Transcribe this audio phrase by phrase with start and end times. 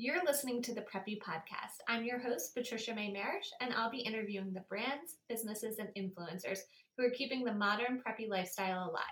[0.00, 1.80] You're listening to the Preppy Podcast.
[1.88, 6.60] I'm your host, Patricia May Marish, and I'll be interviewing the brands, businesses, and influencers
[6.96, 9.02] who are keeping the modern preppy lifestyle alive.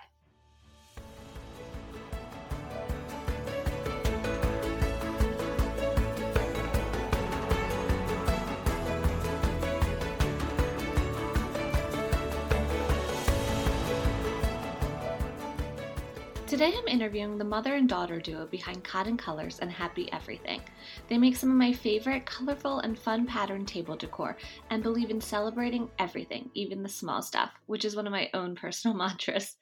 [16.57, 20.59] Today I'm interviewing the mother and daughter duo behind Coton Colors and Happy Everything.
[21.07, 24.35] They make some of my favorite colorful and fun pattern table decor
[24.71, 28.55] and believe in celebrating everything, even the small stuff, which is one of my own
[28.55, 29.57] personal mantras.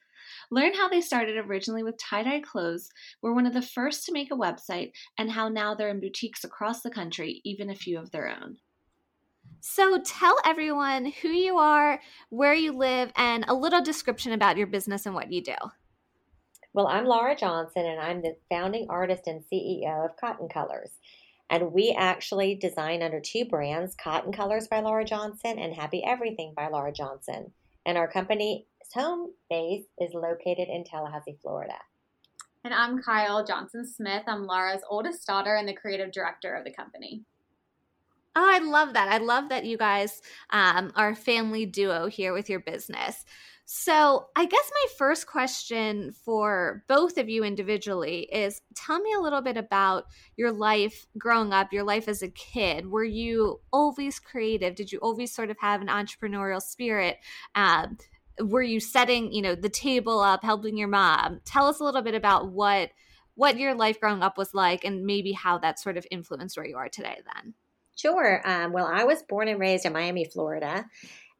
[0.49, 2.89] Learn how they started originally with tie dye clothes,
[3.21, 6.45] were one of the first to make a website, and how now they're in boutiques
[6.45, 8.55] across the country, even a few of their own.
[9.59, 14.67] So tell everyone who you are, where you live, and a little description about your
[14.67, 15.55] business and what you do.
[16.75, 20.89] Well, I'm Laura Johnson, and I'm the founding artist and CEO of Coton Colors.
[21.49, 26.51] And we actually design under two brands Coton Colors by Laura Johnson and Happy Everything
[26.53, 27.53] by Laura Johnson.
[27.85, 31.77] And our company's home base is located in Tallahassee, Florida.
[32.65, 34.23] And I'm Kyle Johnson Smith.
[34.27, 37.23] I'm Laura's oldest daughter and the creative director of the company.
[38.35, 39.07] Oh, I love that.
[39.07, 43.23] I love that you guys um, are a family duo here with your business.
[43.67, 49.19] So, I guess my first question for both of you individually is tell me a
[49.19, 50.05] little bit about
[50.37, 52.85] your life growing up, your life as a kid.
[52.91, 54.75] Were you always creative?
[54.75, 57.17] Did you always sort of have an entrepreneurial spirit?
[57.55, 57.97] Um,
[58.39, 61.41] were you setting, you know, the table up, helping your mom?
[61.43, 62.91] Tell us a little bit about what
[63.33, 66.67] what your life growing up was like and maybe how that sort of influenced where
[66.67, 67.53] you are today then.
[67.95, 68.41] Sure.
[68.45, 70.85] Um, well, I was born and raised in Miami, Florida.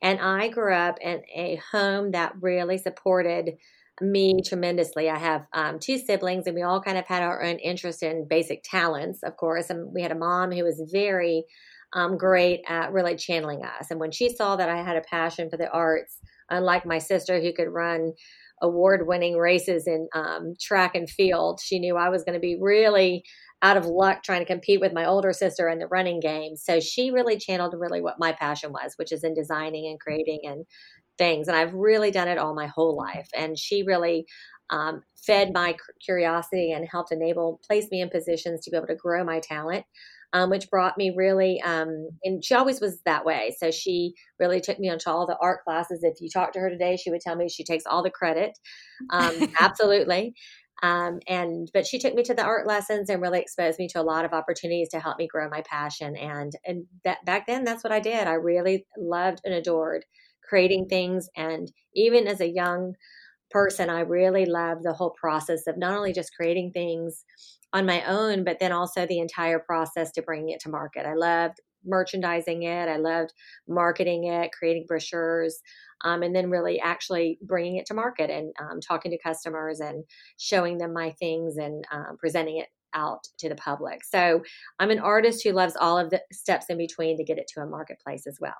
[0.06, 3.58] And I grew up in a home that really supported
[4.00, 5.10] me tremendously.
[5.10, 8.28] I have um, two siblings, and we all kind of had our own interest in
[8.30, 9.72] basic talents, of course.
[9.72, 11.46] And we had a mom who was very
[11.94, 13.90] um, great at really channeling us.
[13.90, 16.20] And when she saw that I had a passion for the arts,
[16.52, 18.14] unlike my sister who could run
[18.62, 22.60] award winning races in um, track and field, she knew I was going to be
[22.62, 23.24] really
[23.62, 26.56] out of luck trying to compete with my older sister in the running game.
[26.56, 30.42] So she really channeled really what my passion was, which is in designing and creating
[30.44, 30.66] and
[31.18, 31.48] things.
[31.48, 33.28] And I've really done it all my whole life.
[33.36, 34.26] And she really
[34.70, 38.96] um, fed my curiosity and helped enable, place me in positions to be able to
[38.96, 39.86] grow my talent.
[40.34, 43.56] Um, which brought me really, um, and she always was that way.
[43.58, 46.04] So she really took me onto all the art classes.
[46.04, 48.52] If you talk to her today, she would tell me she takes all the credit.
[49.12, 50.34] Um, absolutely.
[50.84, 54.02] Um, and but she took me to the art lessons and really exposed me to
[54.02, 56.16] a lot of opportunities to help me grow my passion.
[56.16, 58.28] And and that back then, that's what I did.
[58.28, 60.06] I really loved and adored
[60.48, 61.28] creating things.
[61.36, 62.94] And even as a young
[63.52, 67.24] person, I really loved the whole process of not only just creating things
[67.74, 71.06] on my own, but then also the entire process to bring it to market.
[71.06, 72.90] I loved merchandising it.
[72.90, 73.32] I loved
[73.68, 75.60] marketing it, creating brochures,
[76.06, 80.06] um, and then really actually bringing it to market and um, talking to customers and
[80.38, 84.06] showing them my things and um, presenting it out to the public.
[84.06, 84.42] So
[84.80, 87.62] I'm an artist who loves all of the steps in between to get it to
[87.62, 88.56] a marketplace as well.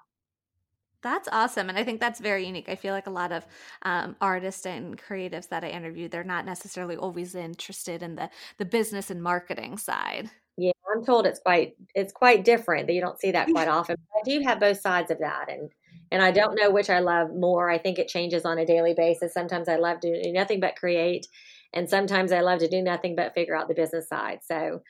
[1.02, 1.70] That's awesome.
[1.70, 2.68] And I think that's very unique.
[2.68, 3.46] I feel like a lot of
[3.84, 8.28] um, artists and creatives that I interview, they're not necessarily always interested in the,
[8.58, 10.32] the business and marketing side.
[10.58, 12.88] Yeah, I'm told it's quite it's quite different.
[12.88, 13.98] That you don't see that quite often.
[14.00, 15.70] But I do have both sides of that, and
[16.16, 17.70] and I don't know which I love more.
[17.70, 19.34] I think it changes on a daily basis.
[19.34, 21.28] Sometimes I love to do nothing but create,
[21.74, 24.40] and sometimes I love to do nothing but figure out the business side.
[24.42, 24.82] So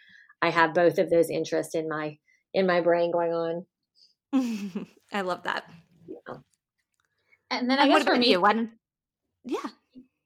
[0.43, 2.19] I have both of those interests in my
[2.53, 3.65] in my brain going on.
[5.11, 5.63] I love that.
[6.07, 6.35] Yeah.
[7.49, 8.41] And then I, I guess for me, you?
[8.41, 8.73] When,
[9.43, 9.69] yeah,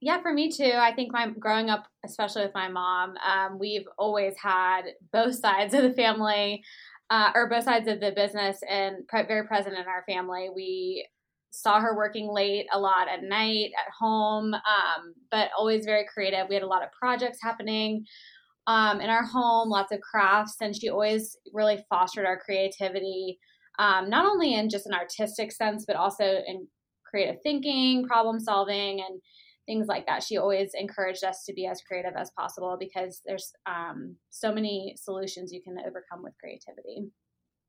[0.02, 0.74] yeah, for me too.
[0.76, 4.82] I think my growing up, especially with my mom, um, we've always had
[5.14, 6.62] both sides of the family
[7.10, 10.50] uh, or both sides of the business and pre- very present in our family.
[10.54, 11.08] We
[11.52, 16.48] saw her working late a lot at night at home, um, but always very creative.
[16.48, 18.06] We had a lot of projects happening
[18.68, 23.40] um, in our home, lots of crafts, and she always really fostered our creativity,
[23.80, 26.68] um, not only in just an artistic sense, but also in
[27.04, 29.20] creative thinking, problem solving, and
[29.70, 30.24] things like that.
[30.24, 34.96] She always encouraged us to be as creative as possible because there's um, so many
[35.00, 37.12] solutions you can overcome with creativity.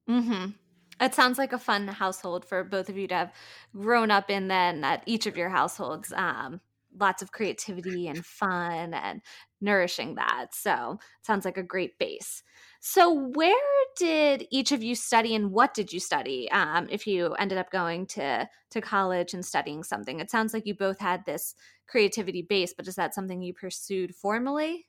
[0.09, 0.53] Mm-hmm.
[0.99, 3.33] It sounds like a fun household for both of you to have
[3.77, 4.49] grown up in.
[4.49, 6.63] Then at each of your households, um,
[6.99, 9.21] lots of creativity and fun and
[9.61, 10.55] nourishing that.
[10.55, 12.43] So it sounds like a great base.
[12.81, 13.55] So, where
[13.99, 16.51] did each of you study, and what did you study?
[16.51, 20.67] Um, if you ended up going to to college and studying something, it sounds like
[20.67, 21.55] you both had this
[21.87, 22.73] creativity base.
[22.75, 24.87] But is that something you pursued formally?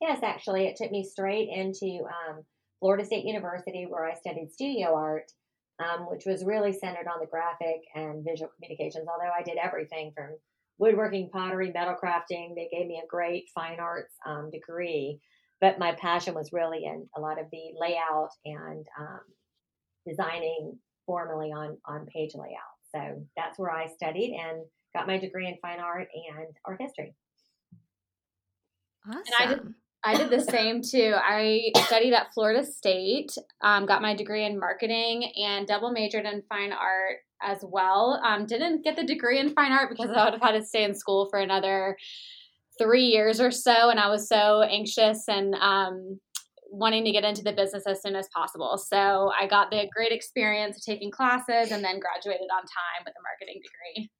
[0.00, 2.44] Yes, actually, it took me straight into um,
[2.80, 5.32] Florida State University, where I studied studio art,
[5.82, 9.06] um, which was really centered on the graphic and visual communications.
[9.08, 10.36] Although I did everything from
[10.78, 15.20] woodworking, pottery, metal crafting, they gave me a great fine arts um, degree.
[15.62, 19.20] But my passion was really in a lot of the layout and um,
[20.06, 22.76] designing formally on on page layout.
[22.94, 24.64] So that's where I studied and
[24.94, 27.14] got my degree in fine art and art history.
[29.08, 29.22] Awesome.
[29.26, 29.74] And I did,
[30.04, 31.14] I did the same too.
[31.16, 33.32] I studied at Florida State,
[33.62, 38.20] um, got my degree in marketing, and double majored in fine art as well.
[38.24, 40.84] Um, didn't get the degree in fine art because I would have had to stay
[40.84, 41.96] in school for another
[42.78, 46.18] three years or so, and I was so anxious and um,
[46.70, 48.78] wanting to get into the business as soon as possible.
[48.78, 53.14] So I got the great experience of taking classes and then graduated on time with
[53.14, 54.10] a marketing degree.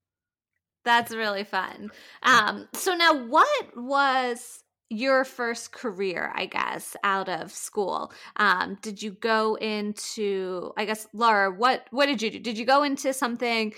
[0.84, 1.90] That's really fun.
[2.22, 8.12] Um, so now, what was your first career, I guess, out of school?
[8.36, 12.38] Um, did you go into, I guess, Laura, what what did you do?
[12.40, 13.72] Did you go into something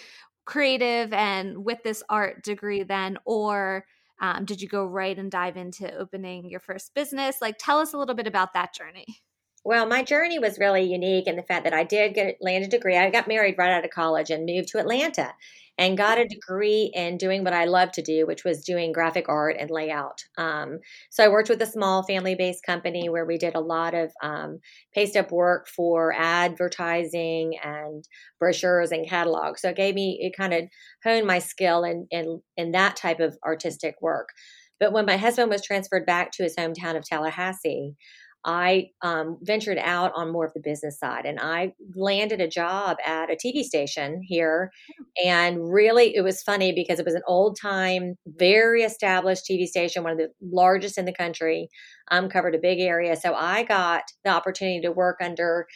[0.47, 3.85] creative and with this art degree then, or
[4.25, 7.37] um, did you go right and dive into opening your first business?
[7.43, 9.07] Like, tell us a little bit about that journey.
[9.65, 12.69] Well, my journey was really unique in the fact that I did get land a
[12.69, 12.97] degree.
[12.99, 15.33] I got married right out of college and moved to Atlanta
[15.79, 19.29] and got a degree in doing what I love to do, which was doing graphic
[19.29, 20.23] art and layout.
[20.37, 20.81] Um,
[21.11, 24.13] so I worked with a small family based company where we did a lot of
[24.23, 24.61] um,
[24.95, 28.07] paste up work for advertising and
[28.39, 29.63] brochures and catalogs.
[29.63, 30.65] So it gave me, it kind of
[31.03, 34.29] honed my skill in, in, in that type of artistic work.
[34.79, 37.95] But when my husband was transferred back to his hometown of Tallahassee,
[38.45, 42.99] I um, ventured out on more of the business side and I landed a job
[43.05, 44.71] at a TV station here.
[45.25, 50.03] And really, it was funny because it was an old time, very established TV station,
[50.03, 51.69] one of the largest in the country,
[52.11, 53.17] um, covered a big area.
[53.17, 55.67] So I got the opportunity to work under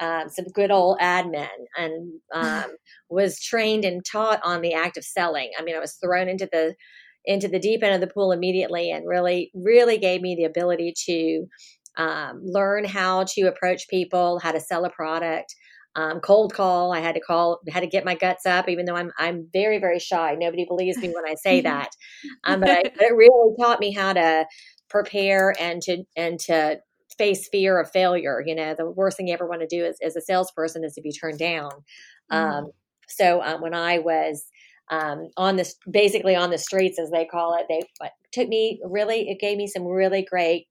[0.00, 2.76] um, some good old admin and um,
[3.08, 5.50] was trained and taught on the act of selling.
[5.58, 6.74] I mean, I was thrown into the
[7.28, 10.94] into the deep end of the pool immediately and really really gave me the ability
[10.96, 11.44] to
[11.96, 15.54] um, learn how to approach people, how to sell a product.
[15.94, 16.92] Um, cold call.
[16.92, 19.78] I had to call, had to get my guts up, even though I'm I'm very
[19.78, 20.34] very shy.
[20.38, 21.88] Nobody believes me when I say that,
[22.44, 24.44] um, but, I, but it really taught me how to
[24.90, 26.80] prepare and to and to
[27.16, 28.42] face fear of failure.
[28.44, 30.94] You know, the worst thing you ever want to do as, as a salesperson is
[30.94, 31.70] to be turned down.
[32.30, 32.36] Mm.
[32.36, 32.66] Um,
[33.08, 34.44] so um, when I was
[34.90, 37.82] um, on this, basically on the streets, as they call it, they
[38.32, 40.66] took me really, it gave me some really great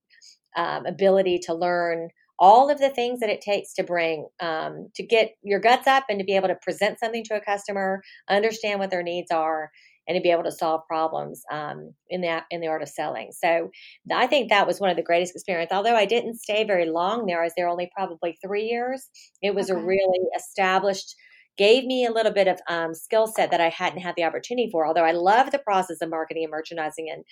[0.56, 2.08] um, ability to learn
[2.38, 6.04] all of the things that it takes to bring um, to get your guts up
[6.08, 9.70] and to be able to present something to a customer understand what their needs are
[10.08, 13.30] and to be able to solve problems um, in that in the art of selling.
[13.32, 13.70] So
[14.12, 17.26] i think that was one of the greatest experiences although i didn't stay very long
[17.26, 19.08] there i was there only probably three years.
[19.42, 19.80] It was okay.
[19.80, 21.14] a really established
[21.58, 24.68] gave me a little bit of um, skill set that i hadn't had the opportunity
[24.70, 27.24] for although i love the process of marketing and merchandising and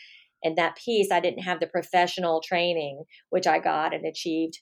[0.44, 4.60] and that piece i didn't have the professional training which i got and achieved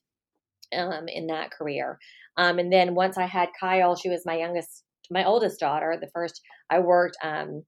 [0.74, 1.98] um, in that career.
[2.38, 6.10] Um, and then once i had kyle she was my youngest my oldest daughter the
[6.14, 6.40] first
[6.70, 7.62] i worked um,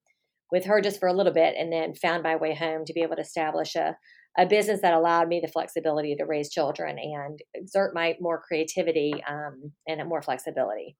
[0.50, 3.02] with her just for a little bit and then found my way home to be
[3.02, 3.96] able to establish a,
[4.38, 9.14] a business that allowed me the flexibility to raise children and exert my more creativity
[9.28, 10.96] um, and more flexibility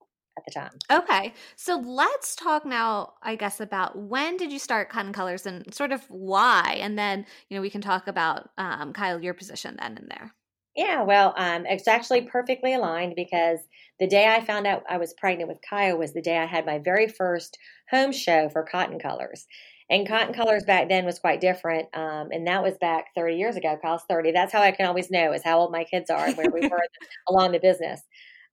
[0.46, 0.72] the time.
[0.90, 1.32] Okay.
[1.56, 5.92] So let's talk now, I guess, about when did you start Coton Colors and sort
[5.92, 6.78] of why?
[6.80, 10.34] And then, you know, we can talk about, um, Kyle, your position then and there.
[10.76, 13.60] Yeah, well, um, it's actually perfectly aligned because
[14.00, 16.66] the day I found out I was pregnant with Kyle was the day I had
[16.66, 17.56] my very first
[17.90, 19.46] home show for Coton Colors.
[19.90, 21.88] And Coton Colors back then was quite different.
[21.94, 23.78] Um, and that was back 30 years ago.
[23.80, 24.32] Kyle's 30.
[24.32, 26.66] That's how I can always know is how old my kids are and where we
[26.66, 26.82] were
[27.28, 28.00] along the business.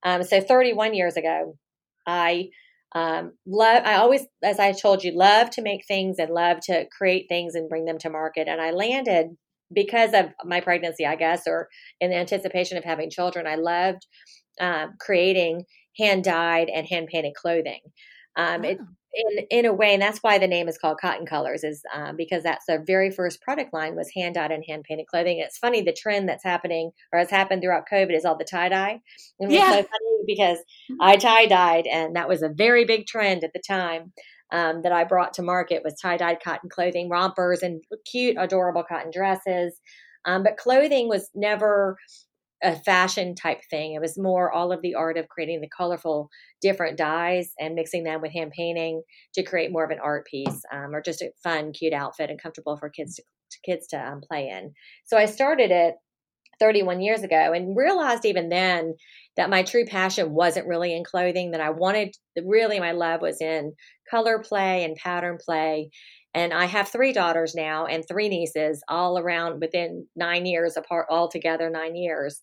[0.03, 1.57] Um, so 31 years ago,
[2.05, 2.49] I
[2.93, 6.85] um, love, I always, as I told you, love to make things and love to
[6.95, 8.47] create things and bring them to market.
[8.47, 9.27] And I landed
[9.73, 14.05] because of my pregnancy, I guess, or in anticipation of having children, I loved
[14.59, 15.63] um, creating
[15.97, 17.79] hand dyed and hand painted clothing.
[18.35, 18.69] Um, oh.
[18.69, 18.79] It
[19.13, 22.15] in in a way, and that's why the name is called Coton Colors, is um,
[22.15, 25.39] because that's the very first product line was hand dyed and hand painted clothing.
[25.39, 28.69] it's funny the trend that's happening or has happened throughout COVID is all the tie
[28.69, 29.01] dye.
[29.39, 29.71] And yeah.
[29.71, 31.01] so funny because mm-hmm.
[31.01, 34.13] I tie dyed, and that was a very big trend at the time.
[34.53, 38.83] Um, that I brought to market was tie dyed cotton clothing, rompers, and cute, adorable
[38.83, 39.79] cotton dresses.
[40.25, 41.95] Um, but clothing was never
[42.63, 43.93] a fashion type thing.
[43.93, 46.29] It was more all of the art of creating the colorful
[46.61, 49.01] different dyes and mixing them with hand painting
[49.33, 52.41] to create more of an art piece um, or just a fun, cute outfit and
[52.41, 53.23] comfortable for kids to,
[53.65, 54.73] kids to um, play in.
[55.05, 55.95] So I started it
[56.59, 58.93] 31 years ago and realized even then
[59.35, 62.15] that my true passion wasn't really in clothing, that I wanted
[62.45, 63.73] really my love was in
[64.09, 65.89] color play and pattern play.
[66.33, 71.07] And I have three daughters now and three nieces all around within nine years apart,
[71.09, 72.41] all together nine years.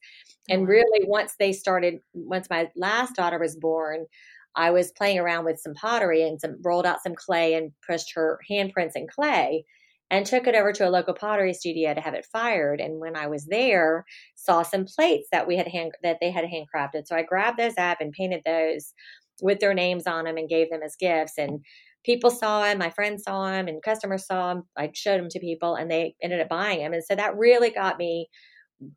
[0.51, 4.07] Oh, and really, once they started, once my last daughter was born,
[4.55, 8.13] I was playing around with some pottery and some rolled out some clay and pushed
[8.15, 9.65] her handprints in clay
[10.11, 12.81] and took it over to a local pottery studio to have it fired.
[12.81, 14.05] And when I was there,
[14.35, 17.07] saw some plates that we had hand that they had handcrafted.
[17.07, 18.95] So I grabbed those up and painted those
[19.41, 21.35] with their names on them and gave them as gifts.
[21.39, 21.61] And
[22.09, 24.63] people saw him, my friends saw him, and customers saw him.
[24.79, 26.95] I showed them to people, and they ended up buying them.
[26.95, 28.29] And so that really got me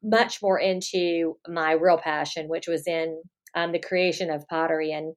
[0.01, 3.22] much more into my real passion, which was in
[3.53, 5.13] um, the creation of pottery and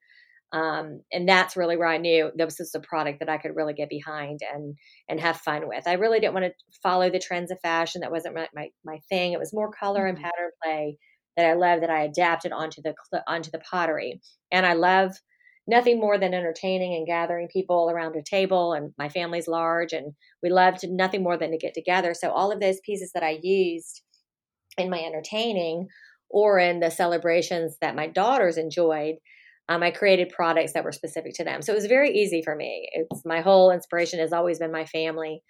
[0.53, 3.75] um, and that's really where I knew this was a product that I could really
[3.75, 4.77] get behind and
[5.09, 5.89] and have fun with.
[5.89, 8.03] I really didn't want to follow the trends of fashion.
[8.03, 9.33] That wasn't my my, my thing.
[9.33, 10.17] It was more color mm-hmm.
[10.17, 10.99] and pattern play
[11.37, 12.95] that I love that I adapted onto the
[13.27, 14.21] onto the pottery.
[14.53, 15.13] And I love
[15.67, 18.73] nothing more than entertaining and gathering people around a table.
[18.73, 22.15] And my family's large, and we loved nothing more than to get together.
[22.15, 24.03] So all of those pieces that I used
[24.77, 25.89] in my entertaining
[26.29, 29.17] or in the celebrations that my daughters enjoyed
[29.69, 31.63] um, I created products that were specific to them.
[31.63, 32.89] So it was very easy for me.
[32.93, 35.43] It's my whole inspiration has always been my family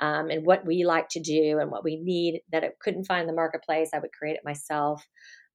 [0.00, 3.28] um, and what we like to do and what we need that it couldn't find
[3.28, 3.90] the marketplace.
[3.94, 5.04] I would create it myself.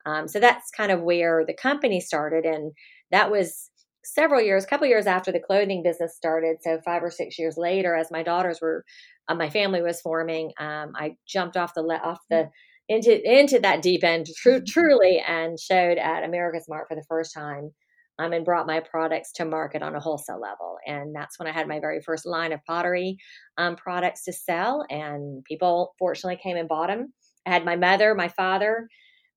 [0.05, 2.45] Um, so that's kind of where the company started.
[2.45, 2.72] And
[3.12, 3.69] that was
[4.06, 6.58] several years, a couple years after the clothing business started.
[6.62, 8.86] So five or six years later, as my daughters were,
[9.28, 12.50] uh, my family was forming, um, I jumped off the, off the,
[12.88, 17.72] into into that deep end tr- truly and showed at AmericasMart for the first time
[18.20, 20.78] um, and brought my products to market on a wholesale level.
[20.86, 23.18] And that's when I had my very first line of pottery
[23.58, 24.86] um, products to sell.
[24.90, 27.12] And people fortunately came and bought them.
[27.46, 28.88] I had my mother, my father,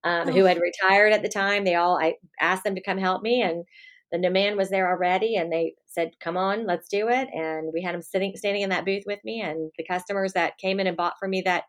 [0.03, 0.31] um, oh.
[0.31, 1.65] who had retired at the time.
[1.65, 3.41] They all, I asked them to come help me.
[3.41, 3.65] And
[4.11, 5.35] the demand was there already.
[5.35, 7.27] And they said, come on, let's do it.
[7.33, 9.41] And we had them sitting, standing in that booth with me.
[9.41, 11.63] And the customers that came in and bought for me that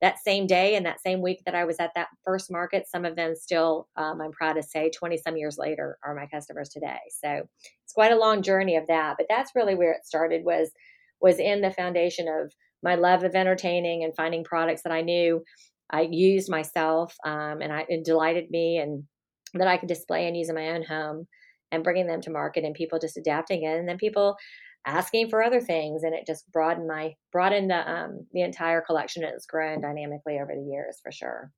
[0.00, 3.04] that same day and that same week that I was at that first market, some
[3.04, 6.70] of them still, um, I'm proud to say, 20 some years later, are my customers
[6.70, 6.98] today.
[7.22, 7.46] So
[7.84, 9.14] it's quite a long journey of that.
[9.16, 10.70] But that's really where it started was
[11.20, 15.44] was in the foundation of my love of entertaining and finding products that I knew
[15.88, 19.04] I used myself um, and I, it delighted me and
[19.54, 21.28] that I could display and use in my own home
[21.72, 23.78] and bringing them to market and people just adapting it.
[23.78, 24.36] And then people
[24.86, 29.22] asking for other things and it just broadened my broadened the um the entire collection
[29.22, 31.52] it's grown dynamically over the years for sure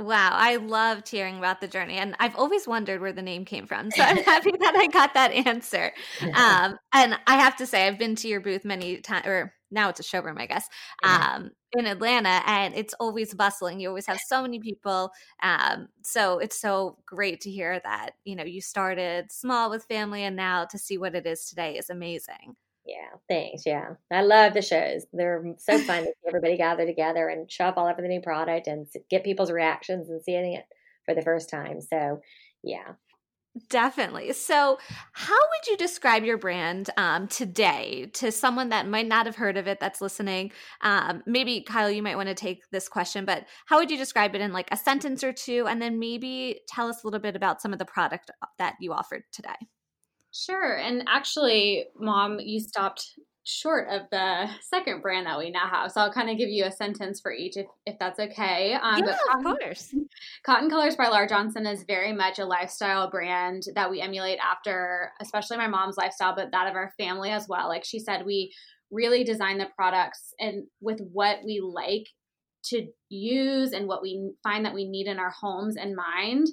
[0.00, 3.66] Wow, I loved hearing about the journey, and I've always wondered where the name came
[3.66, 3.90] from.
[3.90, 5.92] So I'm happy that I got that answer.
[6.36, 9.88] Um, and I have to say, I've been to your booth many times, or now
[9.88, 10.66] it's a showroom, I guess,
[11.02, 13.80] um, in Atlanta, and it's always bustling.
[13.80, 15.10] You always have so many people.
[15.42, 20.24] Um, so it's so great to hear that you know you started small with family,
[20.24, 22.56] and now to see what it is today is amazing.
[22.88, 23.66] Yeah, thanks.
[23.66, 25.04] Yeah, I love the shows.
[25.12, 28.22] They're so fun to see everybody gather together and show up all over the new
[28.22, 30.64] product and get people's reactions and seeing it
[31.04, 31.82] for the first time.
[31.82, 32.22] So,
[32.62, 32.92] yeah,
[33.70, 34.32] Definitely.
[34.34, 34.78] So,
[35.12, 39.56] how would you describe your brand um, today to someone that might not have heard
[39.56, 40.52] of it that's listening?
[40.82, 44.34] Um, maybe, Kyle, you might want to take this question, but how would you describe
[44.34, 45.66] it in like a sentence or two?
[45.66, 48.92] And then maybe tell us a little bit about some of the product that you
[48.92, 49.56] offered today.
[50.32, 50.76] Sure.
[50.76, 55.90] And actually, mom, you stopped short of the second brand that we now have.
[55.90, 58.74] So I'll kind of give you a sentence for each if, if that's okay.
[58.74, 59.94] Um, yeah, Coton, of course.
[60.46, 65.12] Coton Colors by Laura Johnson is very much a lifestyle brand that we emulate after,
[65.22, 67.68] especially my mom's lifestyle, but that of our family as well.
[67.68, 68.52] Like she said, we
[68.90, 72.06] really design the products and with what we like
[72.64, 76.48] to use and what we find that we need in our homes in mind.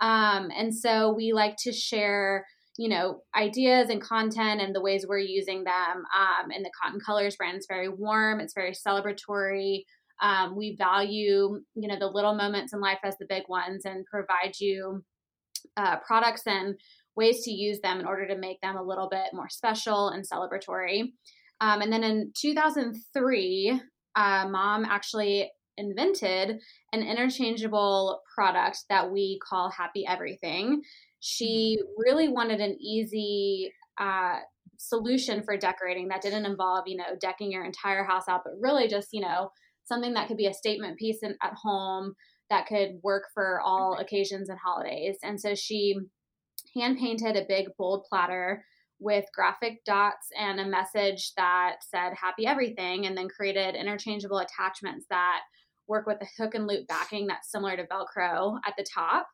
[0.00, 2.46] Um, and so we like to share–
[2.78, 7.00] you know ideas and content and the ways we're using them um, and the coton
[7.00, 7.58] colors brand.
[7.58, 9.84] Is very warm it's very celebratory.
[10.20, 14.06] Um, we value you know the little moments in life as the big ones and
[14.06, 15.04] provide you
[15.76, 16.74] uh, products and
[17.14, 20.24] ways to use them in order to make them a little bit more special and
[20.26, 21.12] celebratory.
[21.60, 23.80] Um, and then in 2003
[24.14, 26.58] uh, mom actually invented
[26.92, 30.82] an interchangeable product that we call happy everything
[31.24, 34.38] she really wanted an easy uh,
[34.76, 38.88] solution for decorating that didn't involve, you know, decking your entire house out, but really
[38.88, 39.48] just, you know,
[39.84, 42.14] something that could be a statement piece in, at home
[42.50, 45.16] that could work for all occasions and holidays.
[45.22, 45.94] And so she
[46.74, 48.64] hand painted a big bold platter
[48.98, 55.06] with graphic dots and a message that said happy everything and then created interchangeable attachments
[55.08, 55.42] that
[55.86, 59.28] work with a hook and loop backing that's similar to Velcro at the top.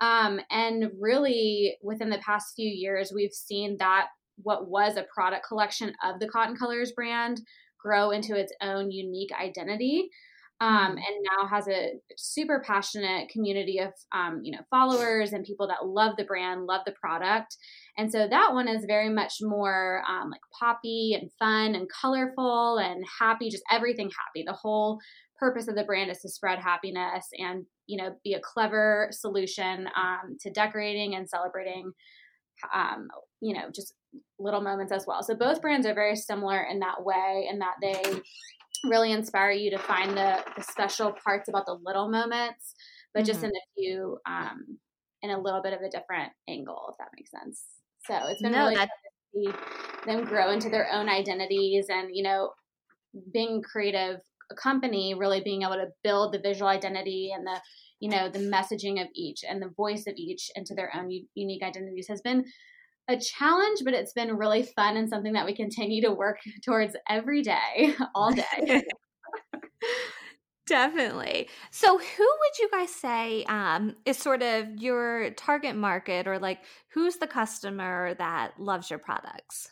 [0.00, 4.06] Um, and really, within the past few years, we've seen that
[4.42, 7.40] what was a product collection of the Coton Colors brand
[7.80, 10.10] grow into its own unique identity.
[10.58, 10.90] Um, mm-hmm.
[10.92, 15.86] and now has a super passionate community of um, you know followers and people that
[15.86, 17.58] love the brand, love the product,
[17.98, 22.78] and so that one is very much more um, like poppy and fun and colorful
[22.78, 24.44] and happy, just everything happy.
[24.46, 24.98] The whole
[25.38, 29.88] purpose of the brand is to spread happiness and you know be a clever solution
[29.96, 31.92] um, to decorating and celebrating
[32.74, 33.08] um,
[33.40, 33.94] you know just
[34.38, 37.74] little moments as well so both brands are very similar in that way in that
[37.80, 38.20] they
[38.84, 42.74] really inspire you to find the, the special parts about the little moments
[43.12, 43.26] but mm-hmm.
[43.26, 44.78] just in a few um,
[45.22, 47.64] in a little bit of a different angle if that makes sense
[48.06, 48.92] so it's been no, really fun to
[49.34, 49.58] see
[50.06, 52.50] them grow into their own identities and you know
[53.32, 57.60] being creative a company really being able to build the visual identity and the
[58.00, 61.26] you know the messaging of each and the voice of each into their own u-
[61.34, 62.44] unique identities has been
[63.08, 66.96] a challenge but it's been really fun and something that we continue to work towards
[67.08, 68.82] every day all day
[70.66, 71.48] Definitely.
[71.70, 76.58] So, who would you guys say um, is sort of your target market, or like
[76.92, 79.70] who's the customer that loves your products?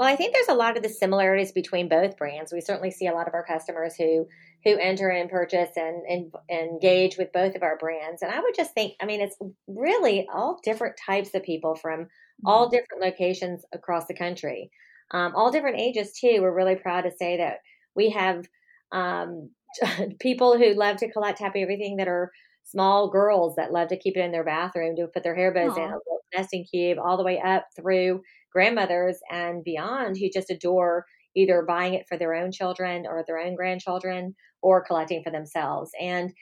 [0.00, 2.54] Well, I think there's a lot of the similarities between both brands.
[2.54, 4.26] We certainly see a lot of our customers who
[4.64, 8.22] who enter and purchase and, and, engage with both of our brands.
[8.22, 12.08] And I would just think, I mean, it's really all different types of people from
[12.46, 12.76] all mm-hmm.
[12.76, 14.70] different locations across the country,
[15.10, 16.38] um, all different ages too.
[16.40, 17.58] We're really proud to say that
[17.94, 18.46] we have
[18.92, 19.50] um,
[20.18, 22.32] people who love to collect happy everything that are
[22.64, 25.72] small girls that love to keep it in their bathroom to put their hair bows
[25.72, 25.76] Aww.
[25.76, 30.50] in a little nesting cube, all the way up through grandmothers and beyond who just
[30.50, 31.04] adore
[31.36, 35.90] either buying it for their own children or their own grandchildren or collecting for themselves.
[36.00, 36.32] And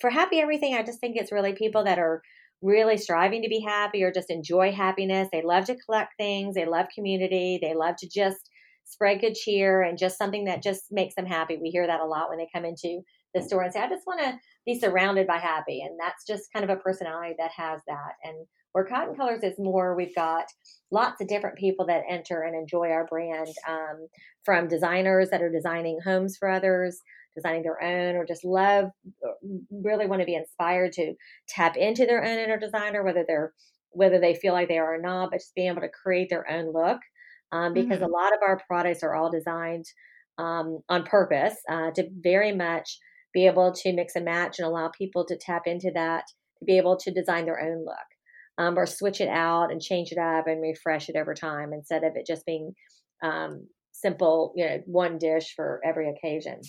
[0.00, 2.22] for happy everything, I just think it's really people that are
[2.60, 5.28] really striving to be happy or just enjoy happiness.
[5.32, 8.50] They love to collect things, they love community, they love to just
[8.84, 11.58] spread good cheer and just something that just makes them happy.
[11.60, 13.00] We hear that a lot when they come into
[13.34, 15.82] the store and say, I just want to be surrounded by happy.
[15.82, 18.12] And that's just kind of a personality that has that.
[18.24, 20.46] And where Coton Colors is more, we've got
[20.90, 24.08] lots of different people that enter and enjoy our brand um,
[24.44, 27.00] from designers that are designing homes for others,
[27.34, 28.90] designing their own, or just love,
[29.70, 31.14] really want to be inspired to
[31.48, 33.52] tap into their own inner designer, whether they're
[33.94, 36.50] whether they feel like they are or not, but just being able to create their
[36.50, 36.98] own look.
[37.52, 38.04] Um, because mm-hmm.
[38.04, 39.84] a lot of our products are all designed
[40.38, 42.98] um, on purpose uh, to very much
[43.34, 46.24] be able to mix and match and allow people to tap into that
[46.58, 48.11] to be able to design their own look
[48.62, 52.04] um, or switch it out and change it up and refresh it over time instead
[52.04, 52.74] of it just being
[53.22, 56.60] um, simple, you know, one dish for every occasion.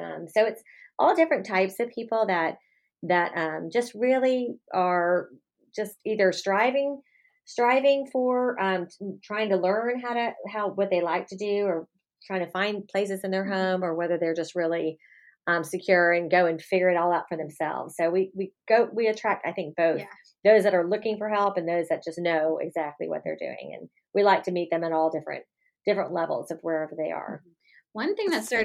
[0.00, 0.62] Um, so it's
[0.98, 2.56] all different types of people that
[3.04, 5.28] that um, just really are
[5.74, 7.00] just either striving
[7.44, 8.86] striving for um,
[9.24, 11.88] trying to learn how to how what they like to do or
[12.26, 13.52] trying to find places in their mm-hmm.
[13.52, 14.98] home or whether they're just really
[15.46, 17.94] um, secure and go and figure it all out for themselves.
[17.96, 20.06] So we we go we attract I think both yeah.
[20.44, 23.76] those that are looking for help and those that just know exactly what they're doing,
[23.78, 25.44] and we like to meet them at all different
[25.86, 27.42] different levels of wherever they are.
[27.42, 27.50] Mm-hmm.
[27.92, 28.64] One thing that's a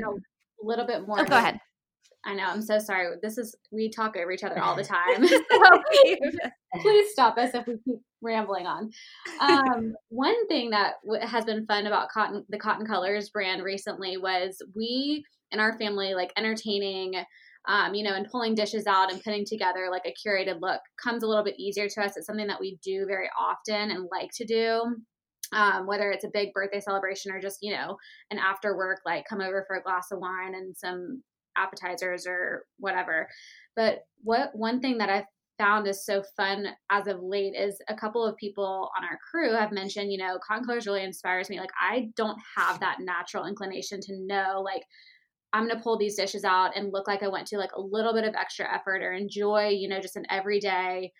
[0.61, 1.19] little bit more.
[1.19, 1.59] Oh, go ahead.
[2.27, 2.43] I know.
[2.43, 3.15] I'm so sorry.
[3.23, 5.25] This is we talk over each other all the time.
[5.27, 8.91] so please, stop us if we keep rambling on.
[9.39, 14.17] Um, one thing that w- has been fun about coton, the Coton Colors brand recently
[14.17, 17.13] was we in our family like entertaining
[17.67, 21.21] um, you know, and pulling dishes out and putting together like a curated look comes
[21.21, 22.15] a little bit easier to us.
[22.15, 24.95] It's something that we do very often and like to do.
[25.53, 27.97] Um, whether it's a big birthday celebration or just, you know,
[28.31, 31.23] an after work, like come over for a glass of wine and some
[31.57, 33.27] appetizers or whatever.
[33.75, 35.25] But what one thing that I've
[35.57, 39.53] found is so fun as of late is a couple of people on our crew
[39.53, 41.59] have mentioned, you know, coton colors really inspires me.
[41.59, 44.83] Like I don't have that natural inclination to know like
[45.53, 47.81] I'm going to pull these dishes out and look like I went to like a
[47.81, 51.11] little bit of extra effort or enjoy, you know, just an everyday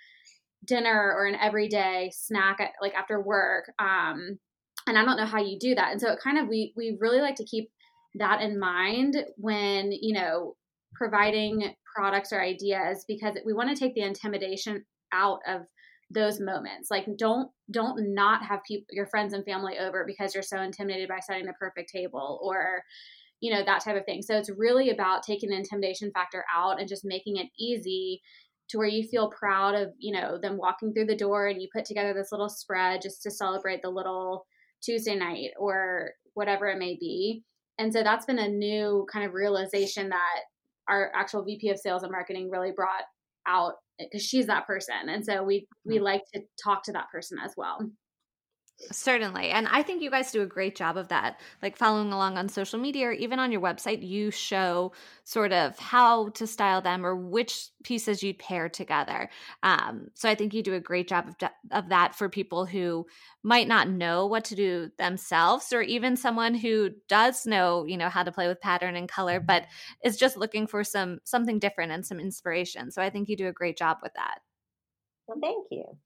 [0.65, 3.71] dinner or an everyday snack at, like after work.
[3.80, 4.38] Um,
[4.86, 5.91] and I don't know how you do that.
[5.91, 7.69] And so it kind of, we, we really like to keep
[8.17, 10.56] that in mind when, you know,
[10.95, 15.62] providing products or ideas because we want to take the intimidation out of
[16.10, 20.41] those moments like don't don't not have people your friends and family over because you're
[20.41, 22.82] so intimidated by setting the perfect table or
[23.39, 24.21] you know, that type of thing.
[24.21, 28.21] So it's really about taking the intimidation factor out and just making it easy
[28.69, 31.67] to where you feel proud of, you know, them walking through the door and you
[31.73, 34.45] put together this little spread just to celebrate the little
[34.82, 37.43] Tuesday night or whatever it may be.
[37.77, 40.39] And so that's been a new kind of realization that
[40.89, 43.03] our actual VP of sales and marketing really brought
[43.47, 45.09] out because she's that person.
[45.09, 46.03] And so we we mm.
[46.03, 47.79] like to talk to that person as well.
[48.91, 49.49] Certainly.
[49.49, 51.39] And I think you guys do a great job of that.
[51.63, 55.79] Like following along on social media or even on your website, you show sort of
[55.79, 59.31] how to style them or which pieces you'd pair together.
[59.63, 63.07] Um, so I think you do a great job of, of that for people who
[63.41, 68.09] might not know what to do themselves or even someone who does know, you know,
[68.09, 69.65] how to play with pattern and color, but
[70.03, 72.91] is just looking for some something different and some inspiration.
[72.91, 74.41] So I think you do a great job with that.
[75.27, 75.97] Well, thank you.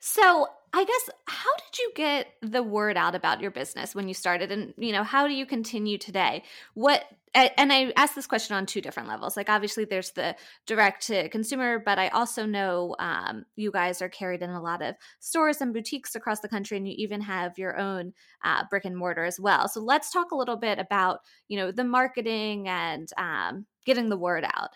[0.00, 4.12] So, I guess how did you get the word out about your business when you
[4.12, 6.42] started and you know how do you continue today?
[6.74, 7.04] What
[7.34, 9.36] and I asked this question on two different levels.
[9.36, 10.34] Like obviously there's the
[10.66, 14.82] direct to consumer, but I also know um, you guys are carried in a lot
[14.82, 18.12] of stores and boutiques across the country, and you even have your own
[18.44, 19.68] uh, brick and mortar as well.
[19.68, 24.16] So let's talk a little bit about you know the marketing and um, getting the
[24.16, 24.70] word out.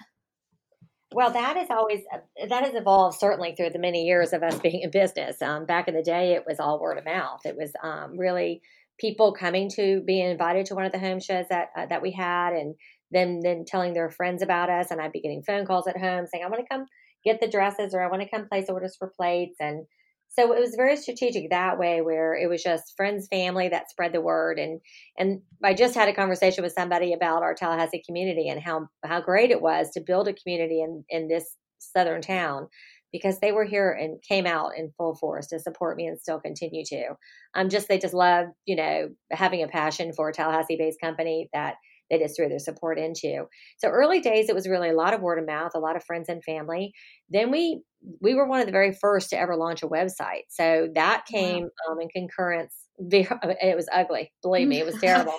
[1.15, 2.01] Well, that is always
[2.49, 5.41] that has evolved certainly through the many years of us being in business.
[5.43, 7.41] Um, back in the day, it was all word of mouth.
[7.45, 8.63] It was um, really
[8.99, 12.13] people coming to be invited to one of the home shows that uh, that we
[12.13, 12.75] had, and
[13.11, 14.91] then then telling their friends about us.
[14.91, 16.87] And I'd be getting phone calls at home saying, "I want to come
[17.25, 19.87] get the dresses," or "I want to come place orders for plates." And
[20.35, 24.13] so it was very strategic that way where it was just friends family that spread
[24.13, 24.59] the word.
[24.59, 24.81] And
[25.19, 29.21] and i just had a conversation with somebody about our tallahassee community and how how
[29.21, 32.69] great it was to build a community in in this southern town
[33.13, 36.41] because they were here and came out in full force to support me and still
[36.41, 37.09] continue to.
[37.55, 41.49] Um just they just love you know having a passion for a tallahassee based company
[41.53, 41.77] that
[42.13, 43.47] they just threw their support into.
[43.79, 46.05] So early days, it was really a lot of word of mouth, a lot of
[46.05, 46.93] friends and family.
[47.31, 47.81] Then we
[48.21, 50.43] we were one of the very first to ever launch a website.
[50.49, 51.93] So that came wow.
[51.93, 52.77] um, in concurrence.
[53.01, 54.31] It was ugly.
[54.43, 55.35] Believe me, it was terrible.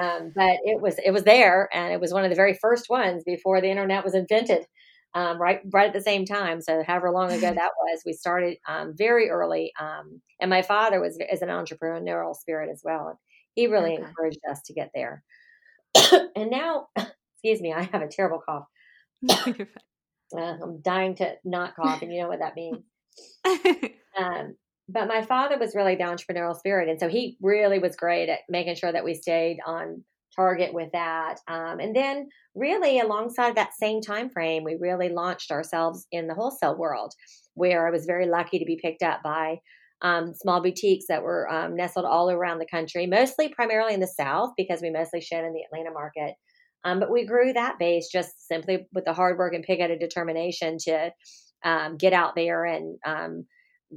[0.00, 2.88] um, but it was it was there, and it was one of the very first
[2.88, 4.64] ones before the internet was invented.
[5.12, 6.60] Um, right right at the same time.
[6.60, 9.72] So however long ago that was, we started um, very early.
[9.78, 13.18] Um, and my father was is an entrepreneurial spirit as well.
[13.54, 14.04] He really okay.
[14.04, 15.24] encouraged us to get there.
[16.36, 18.66] and now, excuse me, I have a terrible cough.
[19.30, 19.56] uh,
[20.36, 22.78] I'm dying to not cough, and you know what that means.
[24.18, 24.56] um,
[24.88, 28.40] but my father was really the entrepreneurial spirit, and so he really was great at
[28.48, 30.02] making sure that we stayed on
[30.34, 31.36] target with that.
[31.48, 36.34] Um, and then, really, alongside that same time frame, we really launched ourselves in the
[36.34, 37.14] wholesale world,
[37.54, 39.60] where I was very lucky to be picked up by
[40.02, 44.06] um, small boutiques that were um, nestled all around the country, mostly primarily in the
[44.06, 46.34] South because we mostly shed in the Atlanta market.
[46.84, 50.78] Um, but we grew that base just simply with the hard work and pig-headed determination
[50.84, 51.12] to
[51.62, 53.44] um, get out there and um,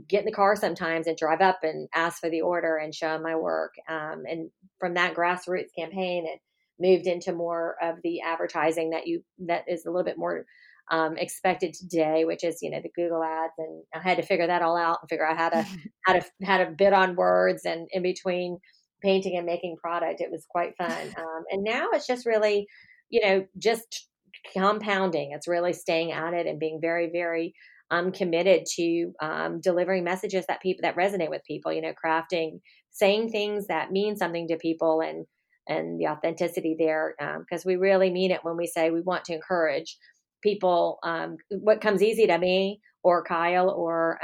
[0.09, 3.17] get in the car sometimes and drive up and ask for the order and show
[3.19, 3.73] my work.
[3.89, 6.39] Um, and from that grassroots campaign, it
[6.79, 10.45] moved into more of the advertising that you that is a little bit more
[10.91, 14.47] um, expected today, which is you know the Google ads, and I had to figure
[14.47, 15.65] that all out and figure out how to
[16.05, 18.59] how to how to bid on words and in between
[19.01, 20.21] painting and making product.
[20.21, 22.67] It was quite fun, um, and now it's just really
[23.09, 24.07] you know just
[24.53, 25.31] compounding.
[25.31, 27.53] It's really staying at it and being very very
[27.91, 31.71] um, committed to um, delivering messages that people that resonate with people.
[31.71, 32.59] You know, crafting,
[32.91, 35.25] saying things that mean something to people, and
[35.67, 39.23] and the authenticity there because um, we really mean it when we say we want
[39.25, 39.97] to encourage
[40.43, 44.19] people um, what comes easy to me or Kyle or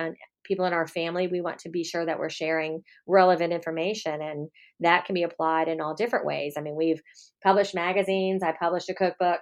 [0.49, 1.27] people in our family.
[1.27, 4.49] We want to be sure that we're sharing relevant information, and
[4.81, 6.55] that can be applied in all different ways.
[6.57, 7.01] I mean, we've
[7.43, 8.43] published magazines.
[8.43, 9.39] I published a cookbook.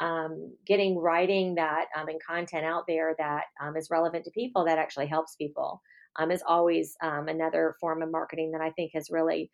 [0.00, 4.64] Um, getting writing that um, and content out there that um, is relevant to people
[4.64, 5.80] that actually helps people
[6.18, 9.50] um, is always another form of marketing that I think has really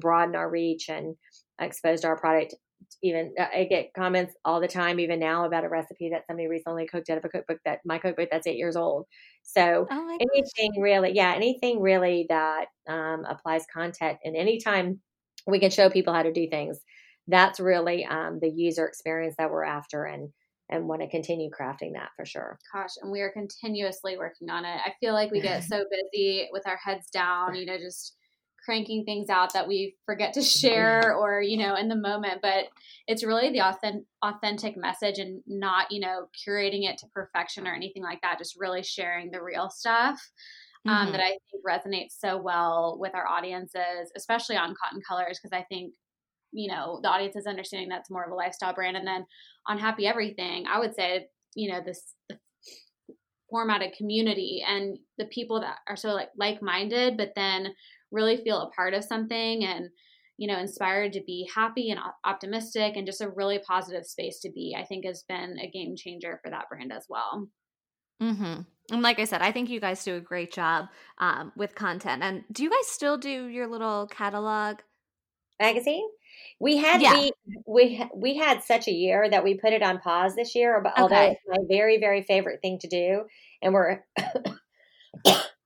[0.00, 1.16] broadened our reach and
[1.60, 2.54] exposed our product
[3.02, 6.48] even uh, I get comments all the time, even now, about a recipe that somebody
[6.48, 9.06] recently cooked out of a cookbook that my cookbook that's eight years old.
[9.42, 10.82] So oh anything gosh.
[10.82, 15.00] really, yeah, anything really that um, applies content, and anytime
[15.46, 16.78] we can show people how to do things,
[17.28, 20.30] that's really um, the user experience that we're after, and
[20.70, 22.58] and want to continue crafting that for sure.
[22.72, 24.80] Gosh, and we are continuously working on it.
[24.84, 28.16] I feel like we get so busy with our heads down, you know, just
[28.64, 32.66] cranking things out that we forget to share or you know in the moment but
[33.06, 37.74] it's really the authentic authentic message and not you know curating it to perfection or
[37.74, 40.20] anything like that just really sharing the real stuff
[40.86, 41.12] um, mm-hmm.
[41.12, 45.64] that i think resonates so well with our audiences especially on coton colors because i
[45.68, 45.92] think
[46.52, 49.26] you know the audience is understanding that's more of a lifestyle brand and then
[49.66, 52.14] on happy everything i would say you know this
[53.50, 57.68] formatted community and the people that are so like like-minded but then
[58.14, 59.90] really feel a part of something and
[60.36, 64.50] you know, inspired to be happy and optimistic and just a really positive space to
[64.50, 67.48] be, I think has been a game changer for that brand as well.
[68.20, 68.62] Mm-hmm.
[68.90, 70.86] And like I said, I think you guys do a great job
[71.18, 72.22] um, with content.
[72.22, 74.78] And do you guys still do your little catalog
[75.60, 76.08] magazine?
[76.58, 77.14] We had yeah.
[77.14, 77.32] we
[77.66, 80.80] we we had such a year that we put it on pause this year.
[80.82, 81.02] But okay.
[81.02, 83.24] although it's my very very favorite thing to do,
[83.62, 84.00] and we're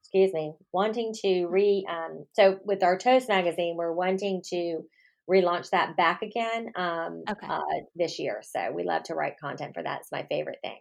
[0.09, 4.81] excuse me wanting to re um, so with our Toast magazine, we're wanting to
[5.31, 7.47] relaunch that back again um, okay.
[7.47, 7.61] uh,
[7.95, 8.43] this year.
[8.43, 10.01] So we love to write content for that.
[10.01, 10.79] It's my favorite thing.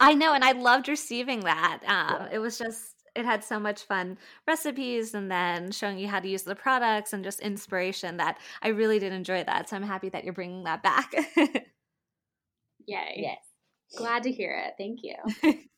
[0.00, 1.82] I know, and I loved receiving that.
[1.86, 4.16] Um, it was just it had so much fun
[4.46, 8.68] recipes and then showing you how to use the products and just inspiration that I
[8.68, 9.68] really did enjoy that.
[9.68, 11.12] So I'm happy that you're bringing that back.
[12.86, 13.14] Yay.
[13.16, 13.38] Yes.
[13.96, 14.74] Glad to hear it.
[14.78, 15.58] Thank you.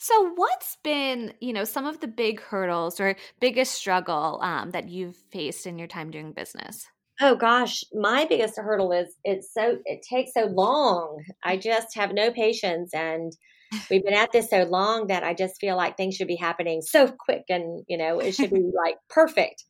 [0.00, 4.88] so what's been, you know, some of the big hurdles or biggest struggle um, that
[4.88, 6.86] you've faced in your time doing business?
[7.20, 11.22] Oh gosh, my biggest hurdle is it's so it takes so long.
[11.44, 13.30] I just have no patience and
[13.90, 16.80] we've been at this so long that I just feel like things should be happening
[16.80, 19.64] so quick and you know it should be like perfect.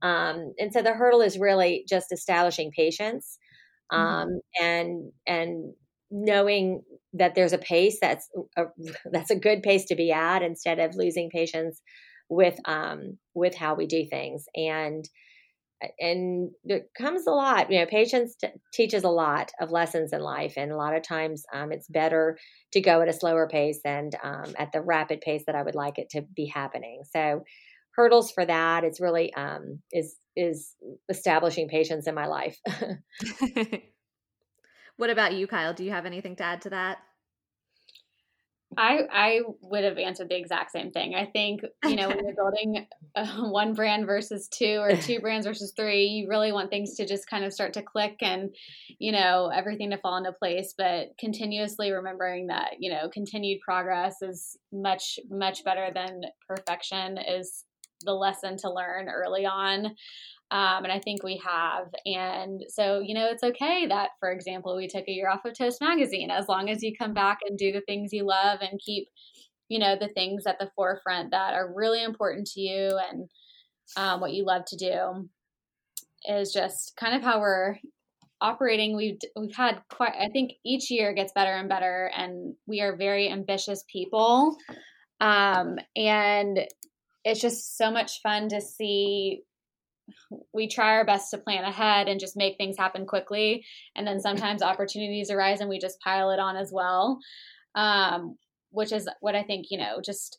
[0.00, 3.36] Um, and so the hurdle is really just establishing patience
[3.92, 4.00] mm-hmm.
[4.00, 4.64] um, mm-hmm.
[4.64, 5.74] and and
[6.12, 6.82] knowing
[7.14, 8.64] that there's a pace that's a,
[9.10, 11.80] that's a good pace to be at instead of losing patience
[12.28, 14.44] with um, with how we do things.
[14.54, 15.08] And
[15.98, 20.20] and there comes a lot you know patience t- teaches a lot of lessons in
[20.20, 22.38] life and a lot of times um, it's better
[22.72, 25.74] to go at a slower pace and um, at the rapid pace that i would
[25.74, 27.02] like it to be happening.
[27.10, 27.42] So
[27.96, 30.74] hurdles for that it's really um, is is
[31.08, 32.58] establishing patience in my life
[34.96, 36.98] what about you kyle do you have anything to add to that
[38.76, 41.14] I I would have answered the exact same thing.
[41.14, 45.46] I think you know when you're building uh, one brand versus two or two brands
[45.46, 48.50] versus three, you really want things to just kind of start to click and
[48.98, 50.74] you know everything to fall into place.
[50.76, 57.64] But continuously remembering that you know continued progress is much much better than perfection is
[58.04, 59.94] the lesson to learn early on.
[60.52, 61.86] Um, and I think we have.
[62.04, 65.56] And so, you know, it's okay that, for example, we took a year off of
[65.56, 68.78] Toast Magazine as long as you come back and do the things you love and
[68.78, 69.08] keep,
[69.70, 73.30] you know, the things at the forefront that are really important to you and
[73.96, 75.28] um, what you love to do
[76.28, 77.78] is just kind of how we're
[78.40, 82.80] operating we've we've had quite i think each year gets better and better and we
[82.80, 84.56] are very ambitious people
[85.20, 86.58] um, and
[87.24, 89.42] it's just so much fun to see
[90.52, 93.64] we try our best to plan ahead and just make things happen quickly.
[93.94, 97.18] And then sometimes opportunities arise and we just pile it on as well.
[97.74, 98.36] Um,
[98.72, 100.38] which is what i think you know just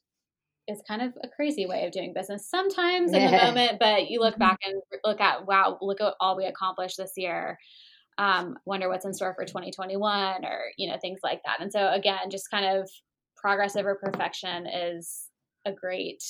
[0.67, 4.19] is kind of a crazy way of doing business sometimes in the moment but you
[4.19, 4.39] look mm-hmm.
[4.39, 7.57] back and look at wow look at all we accomplished this year.
[8.19, 11.59] Um, wonder what's in store for 2021 or you know things like that.
[11.61, 12.89] And so again just kind of
[13.35, 15.25] progress over perfection is
[15.65, 16.23] a great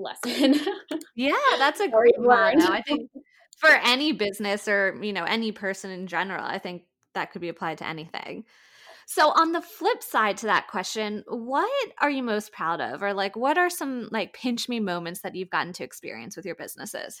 [0.00, 0.54] lesson.
[1.16, 2.62] yeah, that's a great one.
[2.62, 3.10] I think
[3.58, 6.82] for any business or, you know, any person in general, I think
[7.14, 8.44] that could be applied to anything.
[9.06, 11.68] So on the flip side to that question, what
[12.00, 15.34] are you most proud of or like what are some like pinch me moments that
[15.34, 17.20] you've gotten to experience with your businesses?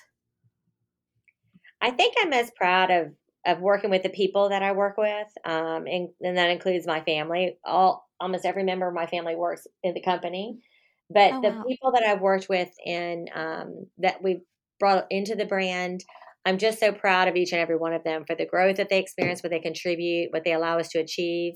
[1.80, 3.12] I think I'm most proud of
[3.46, 7.00] of working with the people that I work with, um, and, and that includes my
[7.00, 7.58] family.
[7.64, 10.58] All almost every member of my family works in the company,
[11.10, 11.64] but oh, the wow.
[11.66, 14.42] people that I've worked with and um, that we've
[14.78, 16.04] brought into the brand,
[16.46, 18.88] I'm just so proud of each and every one of them for the growth that
[18.88, 21.54] they experience, what they contribute, what they allow us to achieve.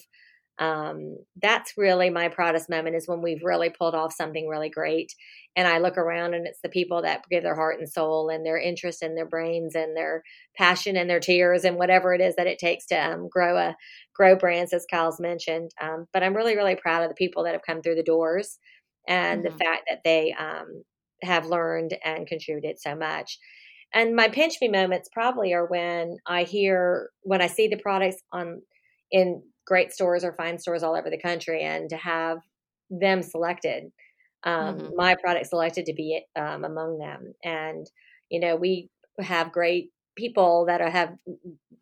[0.59, 5.13] Um, that's really my proudest moment is when we've really pulled off something really great.
[5.57, 8.47] And I look around and it's the people that give their heart and soul and
[8.47, 10.23] their interest and their brains and their
[10.57, 13.77] passion and their tears and whatever it is that it takes to um, grow a
[14.15, 15.73] grow brands, as Kyle's mentioned.
[15.81, 18.59] Um, but I'm really, really proud of the people that have come through the doors
[19.09, 19.53] and mm-hmm.
[19.57, 20.83] the fact that they um,
[21.23, 23.39] have learned and contributed so much.
[23.93, 28.17] And my pinch me moments probably are when I hear when I see the products
[28.33, 28.63] on
[29.11, 32.39] in great stores or fine stores all over the country, and to have
[32.91, 33.85] them selected,
[34.45, 34.97] um, mm-hmm.
[34.97, 37.33] my product selected to be um, among them.
[37.45, 37.87] And
[38.31, 38.91] you know, we
[39.21, 41.15] have great people that are, have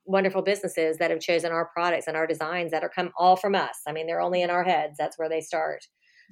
[0.04, 3.54] wonderful businesses that have chosen our products and our designs that are come all from
[3.54, 3.76] us.
[3.86, 4.96] I mean, they're only in our heads.
[4.98, 5.84] That's where they start.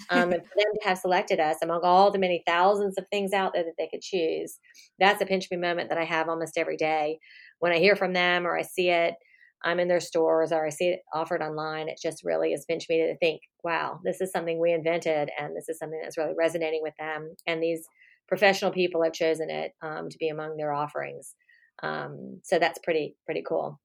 [0.09, 3.33] Um, and for them to have selected us among all the many thousands of things
[3.33, 4.59] out there that they could choose,
[4.99, 7.19] that's a pinch me moment that I have almost every day.
[7.59, 9.15] When I hear from them or I see it,
[9.63, 12.89] I'm in their stores or I see it offered online, it just really has pinched
[12.89, 16.35] me to think, wow, this is something we invented and this is something that's really
[16.37, 17.35] resonating with them.
[17.47, 17.87] And these
[18.27, 21.35] professional people have chosen it um, to be among their offerings.
[21.83, 23.81] Um, so that's pretty pretty cool.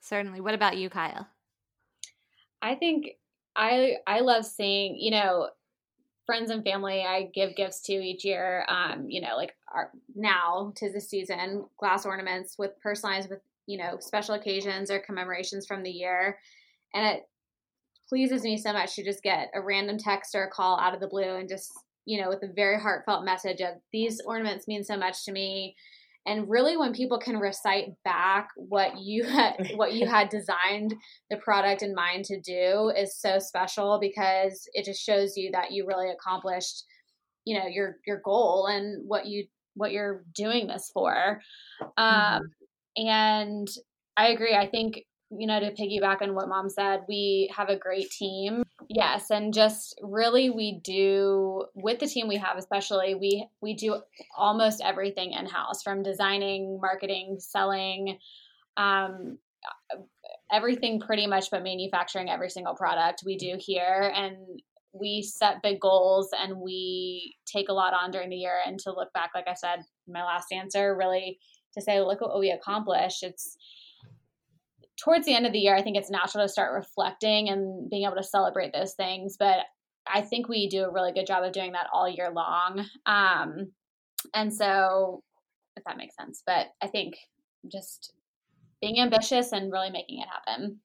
[0.00, 0.40] Certainly.
[0.40, 1.28] What about you, Kyle?
[2.60, 3.06] I think
[3.56, 5.48] I I love seeing, you know,
[6.26, 8.64] friends and family I give gifts to each year.
[8.68, 13.78] Um, you know, like our, now tis the season, glass ornaments with personalized with, you
[13.78, 16.38] know, special occasions or commemorations from the year.
[16.94, 17.28] And it
[18.08, 21.00] pleases me so much to just get a random text or a call out of
[21.00, 21.72] the blue and just,
[22.06, 25.74] you know, with a very heartfelt message of these ornaments mean so much to me
[26.26, 30.94] and really when people can recite back what you had what you had designed
[31.30, 35.72] the product in mind to do is so special because it just shows you that
[35.72, 36.84] you really accomplished
[37.44, 41.40] you know your your goal and what you what you're doing this for
[41.96, 42.40] um
[42.96, 43.06] mm-hmm.
[43.06, 43.68] and
[44.16, 45.02] i agree i think
[45.38, 48.62] you know to piggyback on what mom said we have a great team.
[48.88, 54.00] Yes, and just really we do with the team we have especially we we do
[54.36, 58.18] almost everything in house from designing, marketing, selling
[58.76, 59.38] um
[60.52, 64.12] everything pretty much but manufacturing every single product we do here.
[64.14, 64.36] And
[64.92, 68.58] we set big goals and we take a lot on during the year.
[68.66, 71.38] And to look back like I said my last answer really
[71.74, 73.22] to say look what we accomplished.
[73.22, 73.56] It's
[75.02, 78.04] towards the end of the year, I think it's natural to start reflecting and being
[78.04, 79.36] able to celebrate those things.
[79.38, 79.58] But
[80.06, 82.84] I think we do a really good job of doing that all year long.
[83.06, 83.72] Um,
[84.34, 85.22] and so,
[85.76, 87.14] if that makes sense, but I think
[87.70, 88.12] just
[88.80, 90.80] being ambitious and really making it happen.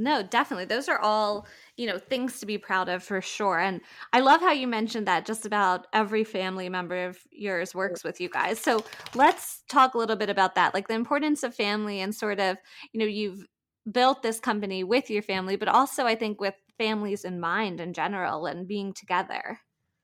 [0.00, 0.64] No, definitely.
[0.64, 3.58] Those are all, you know, things to be proud of for sure.
[3.58, 3.80] And
[4.14, 8.20] I love how you mentioned that just about every family member of yours works with
[8.20, 8.58] you guys.
[8.58, 8.84] So
[9.14, 12.56] let's talk a little bit about that, like the importance of family and sort of,
[12.92, 13.46] you know, you've
[13.90, 17.92] built this company with your family, but also I think with families in mind in
[17.92, 19.60] general and being together.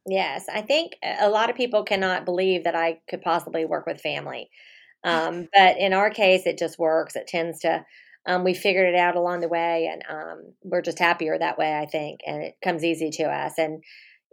[0.08, 4.00] Yes, I think a lot of people cannot believe that I could possibly work with
[4.00, 4.50] family.
[5.04, 7.16] Um, but in our case, it just works.
[7.16, 7.84] It tends to
[8.26, 11.78] um, we figured it out along the way, and um, we're just happier that way,
[11.78, 12.20] I think.
[12.26, 13.82] And it comes easy to us, and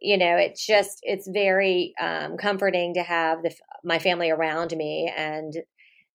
[0.02, 5.12] you know, it's just it's very um, comforting to have the, my family around me,
[5.16, 5.54] and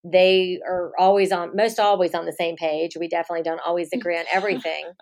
[0.04, 2.96] they are always on, most always on the same page.
[2.98, 4.84] We definitely don't always agree on everything.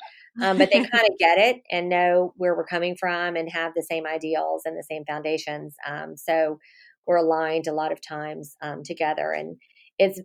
[0.43, 3.73] Um, but they kind of get it and know where we're coming from and have
[3.75, 5.75] the same ideals and the same foundations.
[5.89, 6.59] Um, so
[7.07, 9.33] we're aligned a lot of times um, together.
[9.33, 9.57] And
[9.99, 10.21] it's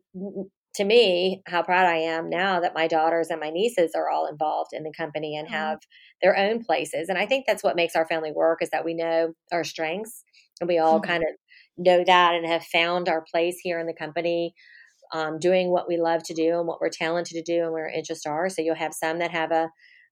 [0.76, 4.28] to me how proud I am now that my daughters and my nieces are all
[4.28, 5.56] involved in the company and mm-hmm.
[5.56, 5.80] have
[6.22, 7.10] their own places.
[7.10, 10.24] And I think that's what makes our family work is that we know our strengths
[10.60, 11.12] and we all mm-hmm.
[11.12, 11.36] kind of
[11.78, 14.54] know that and have found our place here in the company.
[15.14, 17.84] Um, doing what we love to do and what we're talented to do and where
[17.84, 18.48] our interests are.
[18.48, 19.70] So you'll have some that have a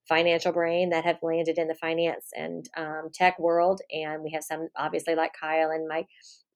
[0.09, 4.43] financial brain that have landed in the finance and um, tech world, and we have
[4.43, 6.05] some obviously like Kyle and my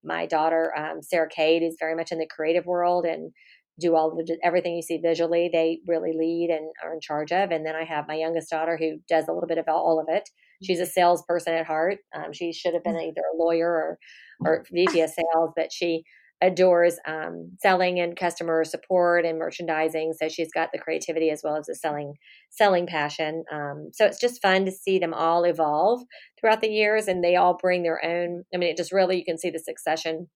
[0.04, 3.32] my daughter um, Sarah Kate is very much in the creative world and
[3.80, 7.52] do all the everything you see visually they really lead and are in charge of
[7.52, 10.08] and then i have my youngest daughter who does a little bit of all of
[10.14, 10.30] it.
[10.64, 11.98] She's a salesperson at heart.
[12.16, 13.10] Um, she should have been mm.
[13.10, 14.00] either a lawyer or
[14.46, 16.04] or vp of sales but she
[16.42, 21.56] adores um, selling and customer support and merchandising so she's got the creativity as well
[21.56, 22.16] as the selling
[22.50, 23.44] selling passion.
[23.52, 26.02] Um, so it's just fun to see them all evolve
[26.40, 29.26] throughout the years and they all bring their own i mean it just really you
[29.26, 30.28] can see the succession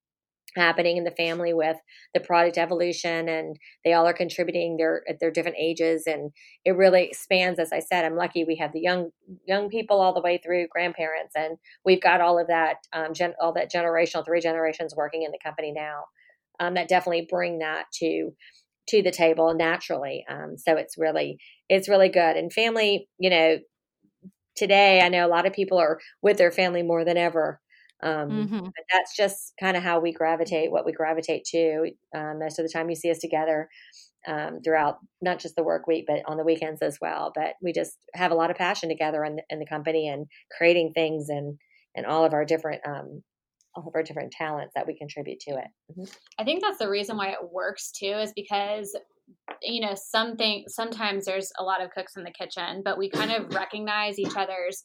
[0.58, 1.78] happening in the family with
[2.14, 6.32] the product evolution and they all are contributing their at their different ages and
[6.66, 9.12] it really expands as i said i'm lucky we have the young
[9.46, 13.34] young people all the way through grandparents and we've got all of that um, gen,
[13.42, 16.04] all that generational three generations working in the company now.
[16.60, 18.34] Um, that definitely bring that to
[18.90, 21.38] to the table naturally um, so it's really
[21.70, 22.36] it's really good.
[22.36, 23.58] And family you know
[24.56, 27.62] today i know a lot of people are with their family more than ever
[28.04, 28.60] um, mm-hmm.
[28.60, 31.92] But that's just kind of how we gravitate, what we gravitate to.
[32.16, 33.70] Um, most of the time, you see us together
[34.28, 37.32] um, throughout not just the work week, but on the weekends as well.
[37.34, 40.28] But we just have a lot of passion together in the, in the company and
[40.56, 41.58] creating things and
[41.96, 43.24] and all of our different um,
[43.76, 45.68] all of our different talents that we contribute to it.
[45.92, 46.04] Mm-hmm.
[46.40, 48.96] I think that's the reason why it works too, is because
[49.64, 53.32] you know something sometimes there's a lot of cooks in the kitchen, but we kind
[53.32, 54.84] of recognize each other's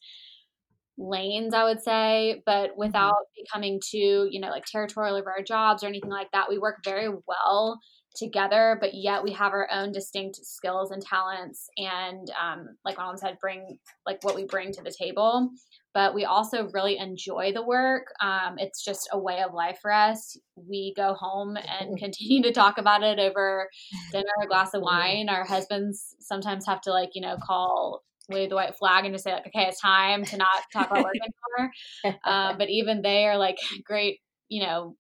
[0.99, 2.78] lanes, I would say, but mm-hmm.
[2.78, 6.49] without becoming too, you know, like territorial over our jobs or anything like that.
[6.49, 7.78] We work very well
[8.14, 11.68] together, but yet we have our own distinct skills and talents.
[11.76, 15.51] And um, like mom said, bring like what we bring to the table.
[15.95, 18.07] But we also really enjoy the work.
[18.22, 20.38] Um, it's just a way of life for us.
[20.57, 23.68] We go home and continue to talk about it over
[24.11, 25.28] dinner, a glass of wine.
[25.28, 28.03] Our husbands sometimes have to like, you know, call
[28.33, 31.05] wave the white flag and just say like, okay, it's time to not talk about
[31.05, 31.70] work anymore.
[32.24, 34.97] Um, but even they are like great, you know,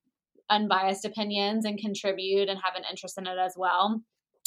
[0.50, 4.02] unbiased opinions and contribute and have an interest in it as well.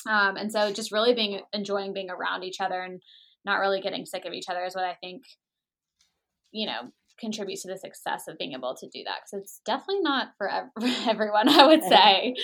[0.07, 3.01] Um, and so just really being enjoying being around each other and
[3.43, 5.23] not really getting sick of each other is what I think,
[6.51, 9.19] you know, contributes to the success of being able to do that.
[9.23, 12.35] Because it's definitely not for, for everyone, I would say.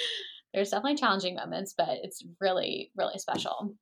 [0.53, 3.75] There's definitely challenging moments, but it's really, really special.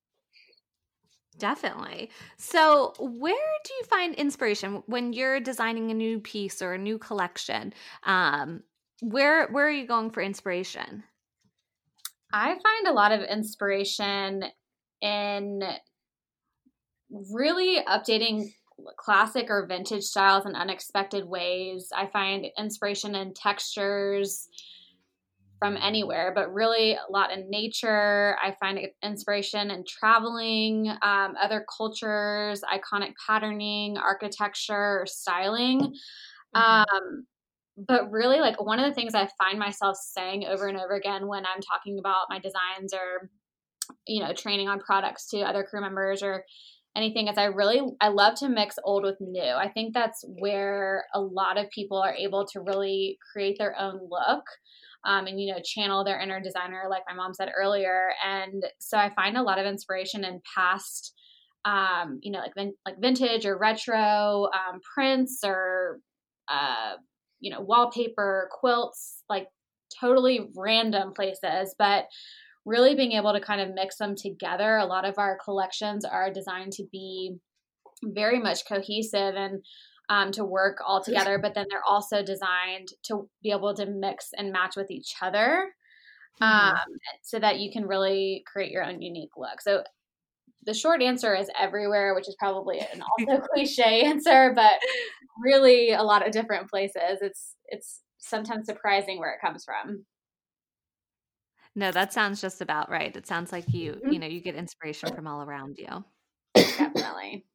[1.39, 2.11] Definitely.
[2.37, 3.33] So, where
[3.63, 7.73] do you find inspiration when you're designing a new piece or a new collection?
[8.03, 8.63] Um,
[9.01, 11.03] where where are you going for inspiration?
[12.31, 14.43] I find a lot of inspiration
[15.01, 15.63] in
[17.09, 18.53] really updating
[18.97, 21.89] classic or vintage styles in unexpected ways.
[21.95, 24.47] I find inspiration in textures
[25.59, 28.37] from anywhere, but really a lot in nature.
[28.41, 35.93] I find inspiration in traveling, um, other cultures, iconic patterning, architecture, styling.
[36.55, 36.61] Mm-hmm.
[36.61, 37.25] Um,
[37.77, 41.27] but really, like one of the things I find myself saying over and over again
[41.27, 43.29] when I'm talking about my designs or,
[44.07, 46.43] you know, training on products to other crew members or
[46.95, 49.41] anything is I really I love to mix old with new.
[49.41, 53.99] I think that's where a lot of people are able to really create their own
[54.09, 54.43] look.
[55.05, 58.97] Um, and you know channel their inner designer like my mom said earlier and so
[58.97, 61.13] i find a lot of inspiration in past
[61.63, 65.99] um, you know like vin- like vintage or retro um, prints or
[66.49, 66.95] uh,
[67.39, 69.47] you know wallpaper quilts like
[70.01, 72.07] totally random places but
[72.65, 74.77] really being able to kind of mix them together.
[74.77, 77.37] A lot of our collections are designed to be
[78.03, 79.63] very much cohesive and
[80.09, 84.29] um, to work all together, but then they're also designed to be able to mix
[84.35, 85.71] and match with each other
[86.41, 86.75] mm-hmm.
[86.75, 89.61] um, so that you can really create your own unique look.
[89.61, 89.83] So
[90.65, 94.79] the short answer is everywhere, which is probably an also cliche answer, but
[95.41, 97.19] really a lot of different places.
[97.21, 100.05] It's it's sometimes surprising where it comes from.
[101.75, 103.15] No, that sounds just about right.
[103.15, 104.11] It sounds like you, mm-hmm.
[104.11, 106.03] you know, you get inspiration from all around you.
[106.55, 107.45] Definitely.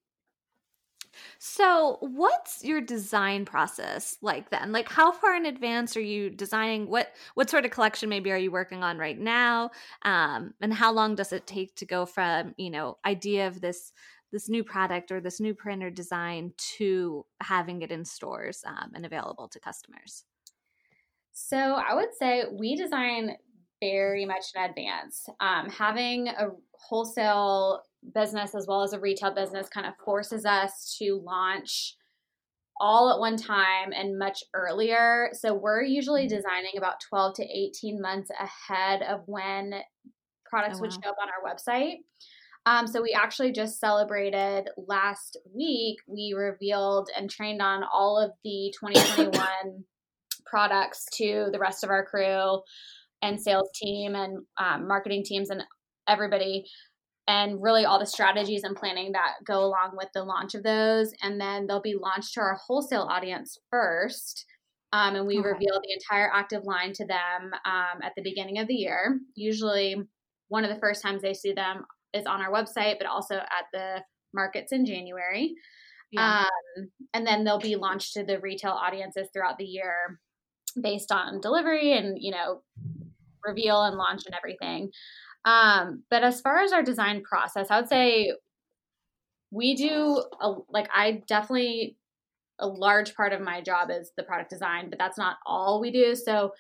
[1.39, 4.73] So, what's your design process like then?
[4.73, 8.39] Like how far in advance are you designing what what sort of collection maybe are
[8.39, 9.71] you working on right now?
[10.03, 13.93] Um and how long does it take to go from, you know, idea of this
[14.33, 18.91] this new product or this new print or design to having it in stores um,
[18.95, 20.25] and available to customers?
[21.33, 23.37] So, I would say we design
[23.81, 25.29] very much in advance.
[25.41, 27.83] Um, having a wholesale
[28.13, 31.97] business as well as a retail business kind of forces us to launch
[32.81, 35.31] all at one time and much earlier.
[35.33, 36.37] So we're usually mm-hmm.
[36.37, 39.75] designing about 12 to 18 months ahead of when
[40.45, 40.81] products oh, wow.
[40.83, 41.99] would show up on our website.
[42.67, 45.99] Um, so we actually just celebrated last week.
[46.07, 49.85] We revealed and trained on all of the 2021
[50.47, 52.61] products to the rest of our crew
[53.21, 55.63] and sales team and um, marketing teams and
[56.09, 56.65] everybody
[57.27, 61.13] and really all the strategies and planning that go along with the launch of those
[61.23, 64.45] and then they'll be launched to our wholesale audience first
[64.93, 65.49] um, and we okay.
[65.49, 69.97] reveal the entire active line to them um, at the beginning of the year usually
[70.49, 73.67] one of the first times they see them is on our website but also at
[73.73, 74.03] the
[74.35, 75.55] markets in january
[76.13, 76.45] yeah.
[76.79, 80.21] um, and then they'll be launched to the retail audiences throughout the year
[80.81, 82.61] based on delivery and you know
[83.45, 84.91] reveal and launch and everything.
[85.45, 88.33] Um, but as far as our design process, I would say
[89.51, 91.97] we do a, like I definitely
[92.59, 95.91] a large part of my job is the product design, but that's not all we
[95.91, 96.15] do.
[96.15, 96.53] So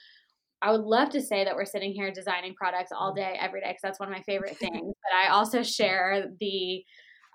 [0.60, 3.68] I would love to say that we're sitting here designing products all day, every day,
[3.68, 4.80] because that's one of my favorite things.
[4.80, 6.84] But I also share the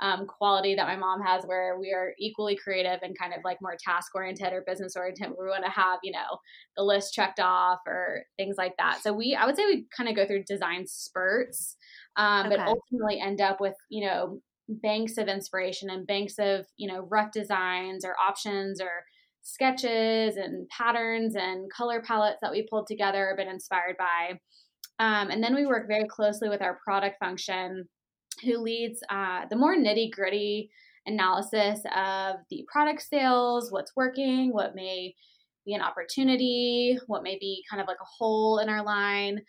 [0.02, 3.58] um, quality that my mom has where we are equally creative and kind of like
[3.62, 6.38] more task oriented or business oriented we want to have you know
[6.78, 9.02] the list checked off or things like that.
[9.02, 11.76] So we i would say we kind of go through design spurts
[12.16, 12.58] um, okay.
[12.58, 17.08] but ultimately end up with you know banks of inspiration and banks of you know
[17.10, 19.04] rough designs or options or
[19.42, 24.40] sketches and patterns and color palettes that we pulled together or been inspired by.
[25.00, 27.88] Um, and then we work very closely with our product function
[28.44, 30.70] who leads uh, the more nitty gritty
[31.06, 35.16] analysis of the product sales, what's working, what may
[35.66, 39.42] be an opportunity, what may be kind of like a hole in our line,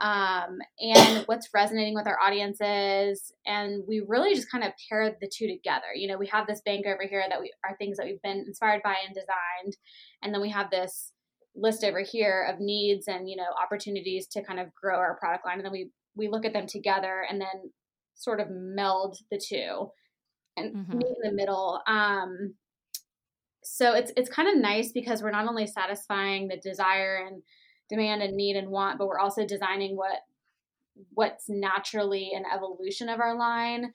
[0.00, 3.32] um, and what's resonating with our audiences.
[3.46, 5.86] And we really just kind of pair the two together.
[5.94, 8.44] You know, we have this bank over here that we are things that we've been
[8.46, 9.76] inspired by and designed,
[10.22, 11.12] and then we have this
[11.54, 15.44] list over here of needs and you know opportunities to kind of grow our product
[15.44, 17.72] line and then we we look at them together and then
[18.18, 19.90] sort of meld the two
[20.56, 20.98] and mm-hmm.
[20.98, 21.80] meet in the middle.
[21.86, 22.54] Um,
[23.64, 27.42] so it's it's kind of nice because we're not only satisfying the desire and
[27.88, 30.20] demand and need and want, but we're also designing what
[31.14, 33.92] what's naturally an evolution of our line.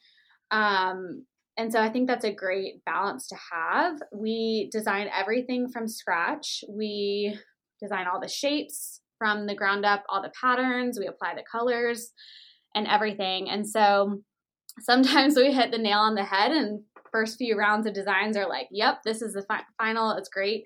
[0.52, 1.26] Um,
[1.58, 4.00] and so I think that's a great balance to have.
[4.14, 6.64] We design everything from scratch.
[6.70, 7.38] We
[7.82, 12.12] design all the shapes from the ground up, all the patterns, we apply the colors
[12.76, 13.50] and everything.
[13.50, 14.22] And so
[14.80, 18.50] sometimes we hit the nail on the head and first few rounds of designs are
[18.50, 20.66] like, yep, this is the fi- final, it's great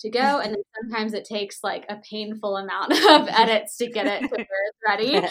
[0.00, 0.40] to go.
[0.40, 4.28] And then sometimes it takes like a painful amount of edits to get it to
[4.28, 5.28] where it's ready.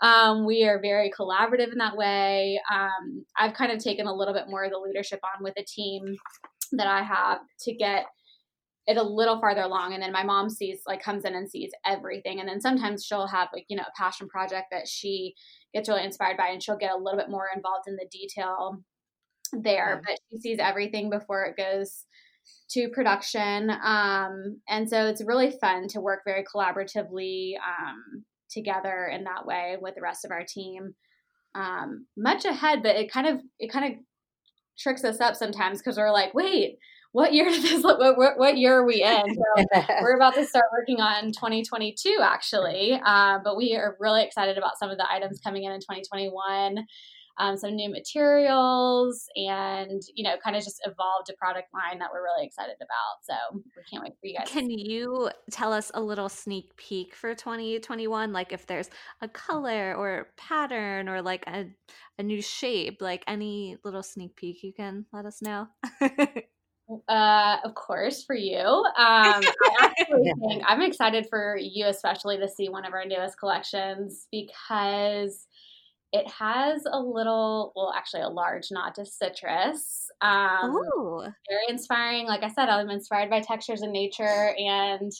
[0.00, 2.60] Um, we are very collaborative in that way.
[2.72, 5.64] Um, I've kind of taken a little bit more of the leadership on with a
[5.64, 6.16] team
[6.72, 8.06] that I have to get
[8.86, 11.70] it a little farther along and then my mom sees like comes in and sees
[11.86, 15.34] everything and then sometimes she'll have like you know a passion project that she
[15.72, 18.78] gets really inspired by and she'll get a little bit more involved in the detail
[19.52, 22.04] there but she sees everything before it goes
[22.70, 23.70] to production.
[23.70, 29.76] Um, and so it's really fun to work very collaboratively um, together in that way
[29.80, 30.94] with the rest of our team.
[31.54, 34.00] Um, much ahead, but it kind of it kind of
[34.78, 36.78] tricks us up sometimes because we're like, wait,
[37.14, 37.98] what year did this look?
[37.98, 39.34] What, what, what year are we in?
[39.34, 44.58] So we're about to start working on 2022 actually, uh, but we are really excited
[44.58, 46.84] about some of the items coming in in 2021
[47.38, 52.10] um, some new materials, and you know, kind of just evolved a product line that
[52.12, 53.22] we're really excited about.
[53.22, 54.48] So we can't wait for you guys.
[54.48, 58.32] Can you tell us a little sneak peek for 2021?
[58.32, 58.88] Like if there's
[59.20, 61.66] a color or pattern or like a
[62.18, 65.66] a new shape, like any little sneak peek you can let us know.
[67.08, 68.58] uh, of course, for you.
[68.58, 69.42] Um, I
[69.80, 75.46] actually think I'm excited for you, especially to see one of our newest collections because
[76.12, 80.08] it has a little, well, actually, a large nod to citrus.
[80.20, 81.20] Um, Ooh.
[81.20, 82.26] Very inspiring.
[82.26, 85.10] Like I said, I'm inspired by textures in nature, and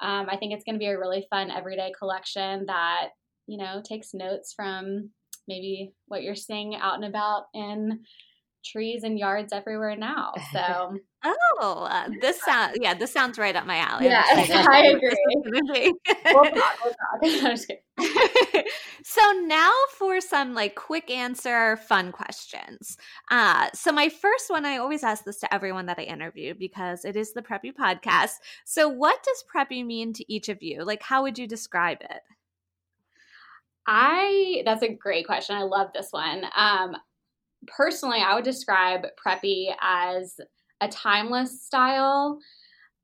[0.00, 3.08] um, I think it's going to be a really fun everyday collection that
[3.46, 5.10] you know takes notes from
[5.48, 8.00] maybe what you're seeing out and about in
[8.64, 10.32] trees and yards everywhere now.
[10.52, 14.06] So Oh, uh, this sounds yeah, this sounds right up my alley.
[14.06, 14.22] Yeah,
[14.70, 15.94] I agree.
[16.32, 16.78] we'll talk,
[17.20, 17.76] we'll talk.
[19.04, 22.96] so now for some like quick answer, fun questions.
[23.30, 27.04] Uh, so my first one, I always ask this to everyone that I interview because
[27.04, 28.36] it is the Preppy podcast.
[28.64, 30.84] So what does Preppy mean to each of you?
[30.84, 32.22] Like, how would you describe it?
[33.86, 35.56] I that's a great question.
[35.56, 36.44] I love this one.
[36.54, 36.96] Um,
[37.66, 40.38] personally, I would describe Preppy as
[40.80, 42.38] a timeless style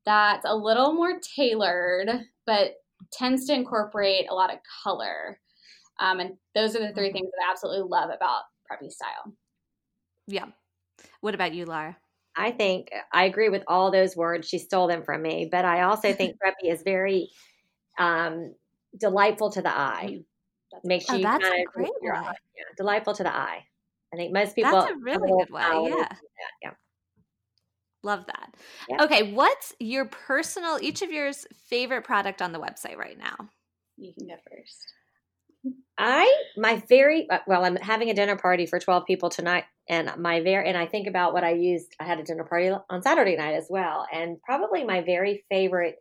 [0.05, 2.09] that's a little more tailored,
[2.45, 2.75] but
[3.11, 5.39] tends to incorporate a lot of color.
[5.99, 7.17] Um, and those are the three mm-hmm.
[7.17, 9.33] things that I absolutely love about preppy style.
[10.27, 10.45] Yeah.
[11.21, 11.97] What about you, Laura?
[12.35, 14.47] I think I agree with all those words.
[14.47, 17.29] She stole them from me, but I also think preppy is very
[17.97, 18.53] um,
[18.97, 20.19] delightful to the eye.
[20.71, 22.31] That's Makes oh, you kind of great yeah,
[22.77, 23.63] delightful to the eye.
[24.13, 24.71] I think most people.
[24.71, 25.89] That's a really good way.
[25.89, 26.07] Yeah.
[26.63, 26.71] yeah.
[28.03, 28.55] Love that.
[28.87, 29.03] Yeah.
[29.03, 33.35] Okay, what's your personal, each of yours favorite product on the website right now?
[33.97, 34.93] You can go first.
[35.97, 37.65] I my very uh, well.
[37.65, 41.07] I'm having a dinner party for 12 people tonight, and my very and I think
[41.07, 41.95] about what I used.
[41.99, 45.97] I had a dinner party on Saturday night as well, and probably my very favorite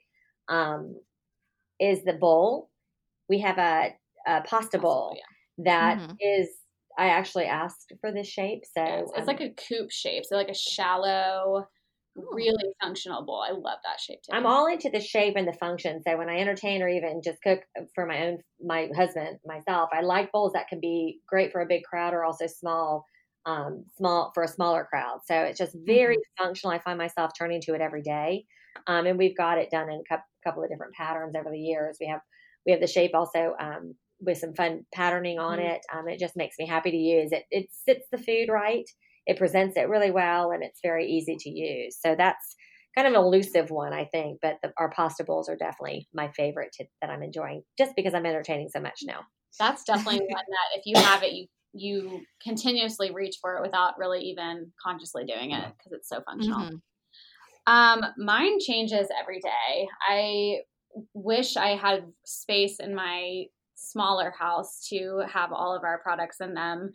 [0.49, 0.95] um,
[1.81, 2.71] is the bowl.
[3.29, 3.95] We have a,
[4.27, 5.65] a pasta bowl yeah.
[5.65, 6.13] that mm-hmm.
[6.21, 6.51] is.
[6.99, 10.37] I actually asked for this shape, so yeah, it's, um, like a coupe shape, so
[10.37, 11.67] like a shallow
[12.33, 13.45] really functional bowl.
[13.47, 14.35] I love that shape too.
[14.35, 16.03] I'm all into the shape and the function.
[16.07, 17.61] So when I entertain or even just cook
[17.95, 21.67] for my own, my husband, myself, I like bowls that can be great for a
[21.67, 23.05] big crowd or also small,
[23.45, 25.21] um, small for a smaller crowd.
[25.27, 26.45] So it's just very mm-hmm.
[26.45, 26.75] functional.
[26.75, 28.47] I find myself turning to it every day.
[28.87, 31.97] Um, and we've got it done in a couple of different patterns over the years.
[32.01, 32.21] We have,
[32.65, 33.95] we have the shape also, um,
[34.27, 35.69] with some fun patterning on mm-hmm.
[35.69, 35.81] it.
[35.93, 37.45] Um, it just makes me happy to use it.
[37.51, 38.87] It sits the food right
[39.27, 41.99] it presents it really well and it's very easy to use.
[42.01, 42.55] So that's
[42.95, 44.39] kind of an elusive one, I think.
[44.41, 48.15] But the, our pasta bowls are definitely my favorite to, that I'm enjoying, just because
[48.15, 49.21] I'm entertaining so much now.
[49.59, 51.47] That's definitely one that if you have it, you
[51.79, 56.61] you continuously reach for it without really even consciously doing it because it's so functional.
[56.61, 56.77] Mm-hmm.
[57.67, 59.87] Um, mine changes every day.
[60.09, 60.61] I
[61.13, 63.45] wish I had space in my
[63.77, 66.93] smaller house to have all of our products in them.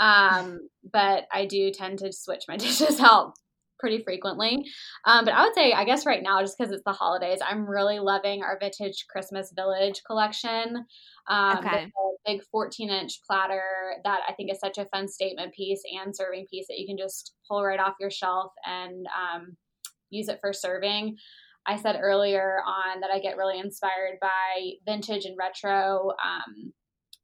[0.00, 3.34] Um, but I do tend to switch my dishes out
[3.82, 4.64] pretty frequently.
[5.04, 7.68] Um, but I would say, I guess right now, just because it's the holidays, I'm
[7.68, 10.86] really loving our Vintage Christmas Village collection.
[11.28, 11.90] Um, okay.
[12.24, 13.62] big 14 inch platter
[14.04, 16.96] that I think is such a fun statement piece and serving piece that you can
[16.96, 19.56] just pull right off your shelf and um,
[20.10, 21.16] use it for serving.
[21.66, 26.72] I said earlier on that I get really inspired by vintage and retro um,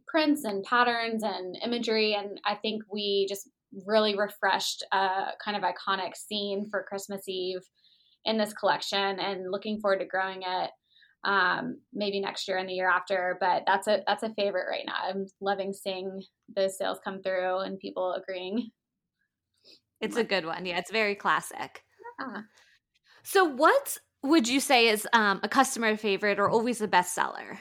[0.07, 2.15] prints and patterns and imagery.
[2.15, 3.49] And I think we just
[3.87, 7.61] really refreshed a kind of iconic scene for Christmas Eve
[8.25, 10.71] in this collection and looking forward to growing it
[11.25, 13.37] um, maybe next year and the year after.
[13.41, 14.95] But that's a that's a favorite right now.
[15.03, 16.23] I'm loving seeing
[16.55, 18.71] those sales come through and people agreeing.
[20.01, 20.65] It's a good one.
[20.65, 21.83] Yeah, it's very classic.
[22.21, 22.43] Yeah.
[23.25, 27.59] So, what would you say is um, a customer favorite or always the best seller?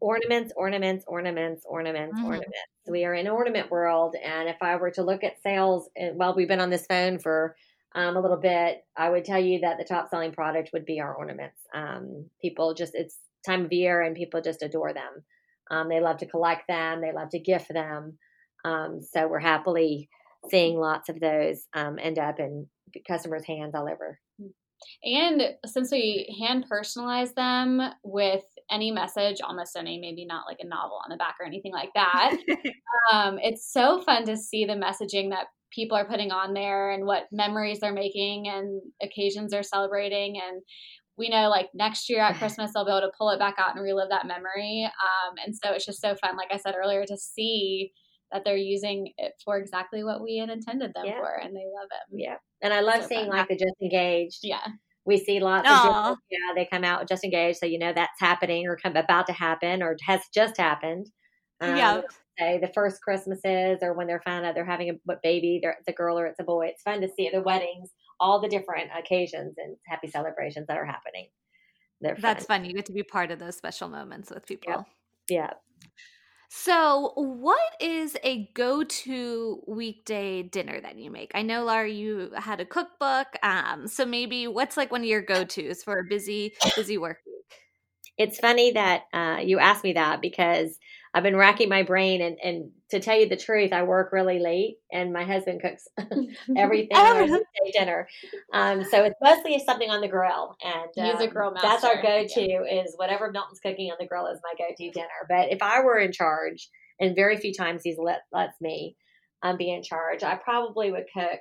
[0.00, 2.24] Ornaments, ornaments, ornaments, ornaments, mm.
[2.24, 2.50] ornaments.
[2.88, 6.34] We are in ornament world, and if I were to look at sales, eh, well,
[6.34, 7.54] we've been on this phone for
[7.94, 11.00] um, a little bit, I would tell you that the top selling product would be
[11.00, 11.60] our ornaments.
[11.74, 15.22] Um, people just, it's time of year and people just adore them.
[15.70, 18.18] Um, they love to collect them, they love to gift them.
[18.64, 20.08] Um, so we're happily
[20.50, 22.66] seeing lots of those um, end up in
[23.06, 24.18] customers' hands all over.
[25.04, 30.66] And since we hand personalize them with any message, almost any, maybe not like a
[30.66, 32.36] novel on the back or anything like that,
[33.12, 37.06] um, it's so fun to see the messaging that people are putting on there and
[37.06, 40.62] what memories they're making and occasions they're celebrating and
[41.16, 43.74] we know like next year at christmas they'll be able to pull it back out
[43.74, 47.04] and relive that memory um, and so it's just so fun like i said earlier
[47.06, 47.90] to see
[48.32, 51.18] that they're using it for exactly what we had intended them yeah.
[51.18, 53.38] for and they love it yeah and i love so seeing fun.
[53.38, 54.66] like the just engaged yeah
[55.04, 56.12] we see lots Aww.
[56.12, 59.26] of yeah they come out just engaged so you know that's happening or come about
[59.26, 61.06] to happen or has just happened
[61.60, 62.00] um, yeah
[62.38, 65.92] say the first Christmases or when they're found out they're having a baby, it's a
[65.92, 66.66] girl or it's a boy.
[66.66, 70.86] It's fun to see the weddings, all the different occasions and happy celebrations that are
[70.86, 71.28] happening.
[72.02, 72.16] Fun.
[72.20, 72.64] That's fun.
[72.64, 74.86] You get to be part of those special moments with people.
[75.28, 75.36] Yeah.
[75.36, 75.52] yeah.
[76.54, 81.30] So, what is a go to weekday dinner that you make?
[81.34, 83.28] I know, Laura, you had a cookbook.
[83.42, 87.20] Um, so, maybe what's like one of your go tos for a busy, busy work
[87.26, 87.71] week?
[88.18, 90.78] It's funny that uh, you asked me that because
[91.14, 94.38] I've been racking my brain and, and to tell you the truth, I work really
[94.38, 95.86] late and my husband cooks
[96.56, 97.40] everything oh.
[97.72, 98.08] dinner.
[98.52, 101.68] Um, so it's mostly something on the grill and um, a grill master.
[101.68, 102.82] that's our go-to yeah.
[102.82, 105.06] is whatever Milton's cooking on the grill is my go-to dinner.
[105.28, 108.96] But if I were in charge and very few times he's let, lets me
[109.42, 111.40] um, be in charge, I probably would cook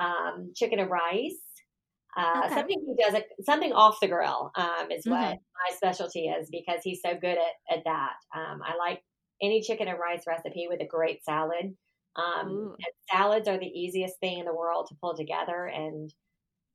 [0.00, 1.36] um, chicken and rice
[2.16, 2.54] uh, okay.
[2.54, 5.32] Something he does, something off the grill um, is what mm-hmm.
[5.32, 8.12] my specialty is because he's so good at, at that.
[8.34, 9.02] Um, I like
[9.42, 11.74] any chicken and rice recipe with a great salad.
[12.16, 16.12] Um, and salads are the easiest thing in the world to pull together and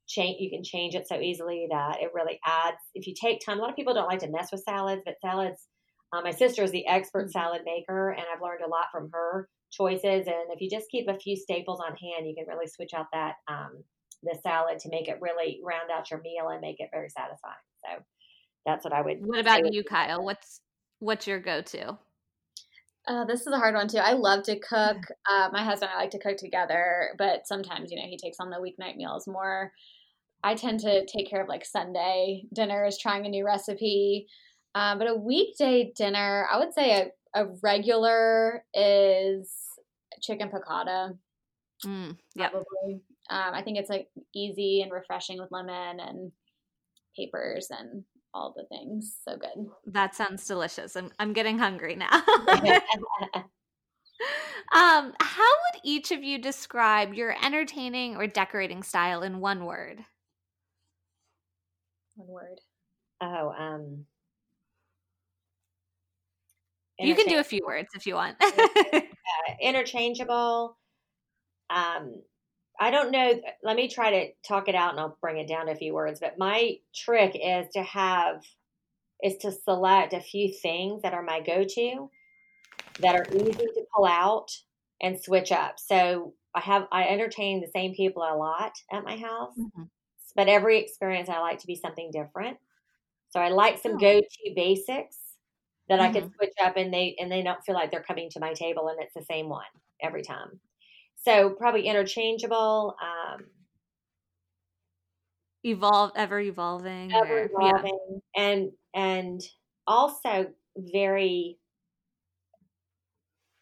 [0.07, 0.37] change.
[0.41, 2.77] You can change it so easily that it really adds.
[2.93, 5.15] If you take time, a lot of people don't like to mess with salads, but
[5.21, 5.65] salads.
[6.11, 7.39] Uh, my sister is the expert mm-hmm.
[7.39, 10.27] salad maker, and I've learned a lot from her choices.
[10.27, 13.05] And if you just keep a few staples on hand, you can really switch out
[13.13, 13.83] that um,
[14.23, 17.55] the salad to make it really round out your meal and make it very satisfying.
[17.85, 18.03] So
[18.65, 19.25] that's what I would.
[19.25, 20.23] What about you, Kyle?
[20.23, 20.61] What's
[20.99, 21.97] what's your go to?
[23.07, 23.97] Uh, this is a hard one too.
[23.97, 24.97] I love to cook.
[25.29, 28.37] Uh, my husband and I like to cook together, but sometimes you know he takes
[28.39, 29.71] on the weeknight meals more.
[30.43, 34.27] I tend to take care of like Sunday dinners, trying a new recipe.
[34.75, 39.51] Um, but a weekday dinner, I would say a, a regular is
[40.21, 41.17] chicken piccata.
[41.85, 42.49] Mm, yeah.
[42.49, 43.01] Probably.
[43.29, 46.31] Um, I think it's like easy and refreshing with lemon and
[47.15, 48.03] papers and
[48.33, 49.17] all the things.
[49.27, 49.67] So good.
[49.85, 50.95] That sounds delicious.
[50.95, 52.09] I'm I'm getting hungry now.
[54.73, 59.99] um, how would each of you describe your entertaining or decorating style in one word?
[62.15, 62.59] One word.
[63.21, 64.05] Oh, um
[66.99, 68.35] you can do a few words if you want.
[68.41, 68.99] uh,
[69.61, 70.77] interchangeable,
[71.69, 72.21] um,
[72.79, 73.41] I don't know.
[73.61, 75.93] Let me try to talk it out and I'll bring it down to a few
[75.93, 76.19] words.
[76.21, 78.41] But my trick is to have,
[79.21, 82.09] is to select a few things that are my go to
[83.01, 84.47] that are easy to pull out
[85.01, 85.77] and switch up.
[85.77, 89.83] So I have, I entertain the same people a lot at my house, mm-hmm.
[90.35, 92.57] but every experience I like to be something different.
[93.31, 93.97] So I like some oh.
[93.97, 95.17] go to basics
[95.89, 96.17] that mm-hmm.
[96.17, 98.53] I can switch up and they, and they don't feel like they're coming to my
[98.53, 99.65] table and it's the same one
[100.01, 100.59] every time.
[101.25, 102.95] So probably interchangeable.
[103.01, 103.45] Um,
[105.65, 108.41] Evolve, ever evolving, ever evolving, yeah.
[108.41, 109.41] and and
[109.85, 110.47] also
[110.77, 111.57] very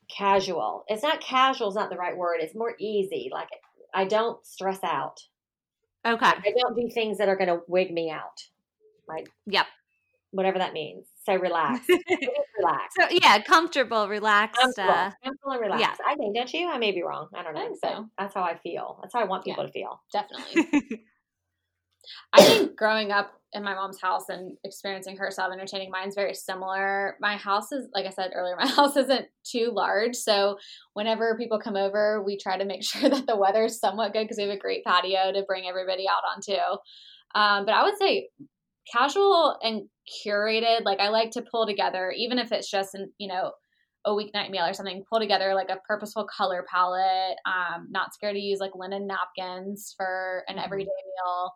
[0.08, 0.86] casual.
[0.88, 2.38] It's not casual; is not the right word.
[2.40, 3.30] It's more easy.
[3.32, 3.50] Like
[3.96, 5.24] I don't stress out.
[6.06, 6.26] Okay.
[6.26, 8.44] I don't do things that are going to wig me out.
[9.08, 9.66] Like yep,
[10.30, 11.08] whatever that means.
[11.28, 11.86] So relax.
[12.58, 12.96] relax.
[12.98, 14.62] So yeah, comfortable, relaxed.
[14.62, 16.00] Comfortable, uh, comfortable and relaxed.
[16.00, 16.12] Yeah.
[16.14, 16.70] I think, don't you?
[16.70, 17.28] I may be wrong.
[17.36, 17.60] I don't know.
[17.60, 18.06] I so.
[18.18, 19.00] That's how I feel.
[19.02, 20.02] That's how I want people yeah, to feel.
[20.14, 21.04] Definitely.
[22.34, 26.16] I think growing up in my mom's house and experiencing her style of entertaining mine's
[26.16, 27.18] very similar.
[27.20, 30.16] My house is, like I said earlier, my house isn't too large.
[30.16, 30.58] So
[30.94, 34.24] whenever people come over, we try to make sure that the weather is somewhat good
[34.24, 36.62] because we have a great patio to bring everybody out onto.
[37.36, 38.30] Um, but I would say
[38.92, 39.84] casual and
[40.26, 40.84] curated.
[40.84, 43.52] Like I like to pull together, even if it's just, an, you know,
[44.06, 47.38] a weeknight meal or something, pull together like a purposeful color palette.
[47.46, 50.66] Um, not scared to use like linen napkins for an mm-hmm.
[50.66, 51.52] everyday meal.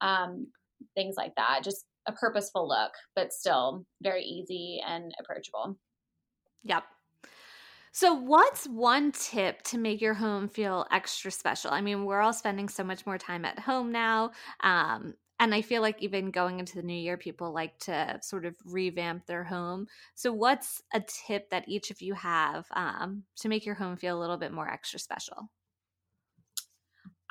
[0.00, 0.46] Um,
[0.94, 1.60] things like that.
[1.64, 5.76] Just a purposeful look, but still very easy and approachable.
[6.64, 6.84] Yep.
[7.92, 11.72] So, what's one tip to make your home feel extra special?
[11.72, 14.30] I mean, we're all spending so much more time at home now.
[14.62, 18.44] Um, and I feel like even going into the new year, people like to sort
[18.44, 19.86] of revamp their home.
[20.14, 24.18] So, what's a tip that each of you have um, to make your home feel
[24.18, 25.50] a little bit more extra special?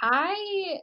[0.02, 0.80] I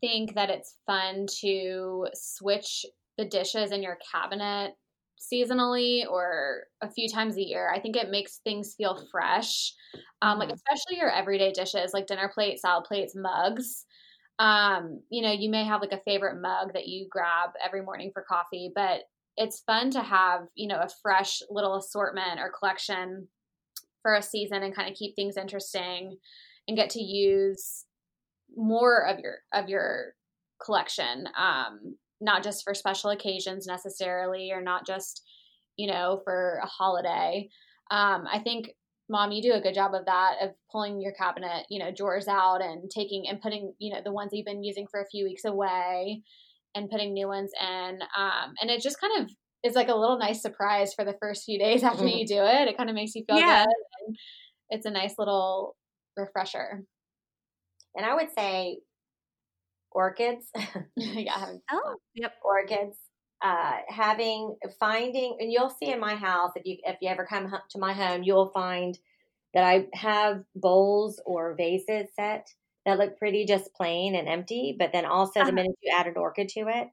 [0.00, 2.86] think that it's fun to switch
[3.18, 4.74] the dishes in your cabinet
[5.20, 7.70] seasonally or a few times a year.
[7.74, 9.72] I think it makes things feel fresh.
[10.22, 10.54] Um, like mm-hmm.
[10.54, 13.84] especially your everyday dishes like dinner plates, salad plates, mugs.
[14.38, 18.10] Um, you know, you may have like a favorite mug that you grab every morning
[18.12, 19.02] for coffee, but
[19.36, 23.28] it's fun to have, you know, a fresh little assortment or collection
[24.02, 26.16] for a season and kind of keep things interesting
[26.66, 27.84] and get to use
[28.56, 30.14] more of your of your
[30.64, 35.22] collection um not just for special occasions necessarily or not just
[35.76, 37.48] you know for a holiday.
[37.90, 38.70] Um i think
[39.08, 42.28] mom you do a good job of that of pulling your cabinet you know drawers
[42.28, 45.24] out and taking and putting you know the ones you've been using for a few
[45.24, 46.22] weeks away
[46.74, 49.30] and putting new ones in um and it just kind of
[49.64, 52.18] is like a little nice surprise for the first few days after mm-hmm.
[52.18, 53.64] you do it it kind of makes you feel yeah.
[53.64, 54.16] good and
[54.70, 55.76] it's a nice little
[56.16, 56.84] refresher
[57.94, 58.78] and I would say
[59.90, 60.46] orchids.
[60.96, 61.52] yeah.
[61.70, 62.34] Oh, yep.
[62.44, 62.96] Orchids.
[63.40, 67.48] Uh, having finding, and you'll see in my house if you if you ever come
[67.70, 68.98] to my home, you'll find
[69.54, 72.48] that I have bowls or vases set
[72.84, 74.74] that look pretty just plain and empty.
[74.78, 75.50] But then also uh-huh.
[75.50, 76.88] the minute you add an orchid to it,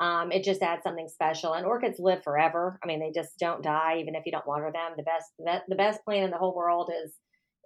[0.00, 1.54] um, it just adds something special.
[1.54, 2.78] And orchids live forever.
[2.82, 4.92] I mean, they just don't die even if you don't water them.
[4.96, 7.12] The best the best plant in the whole world is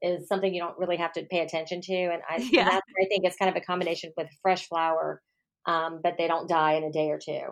[0.03, 1.95] is something you don't really have to pay attention to.
[1.95, 2.69] And I, yeah.
[2.69, 5.23] I think it's kind of a combination with fresh flower,
[5.67, 7.43] um, but they don't die in a day or two.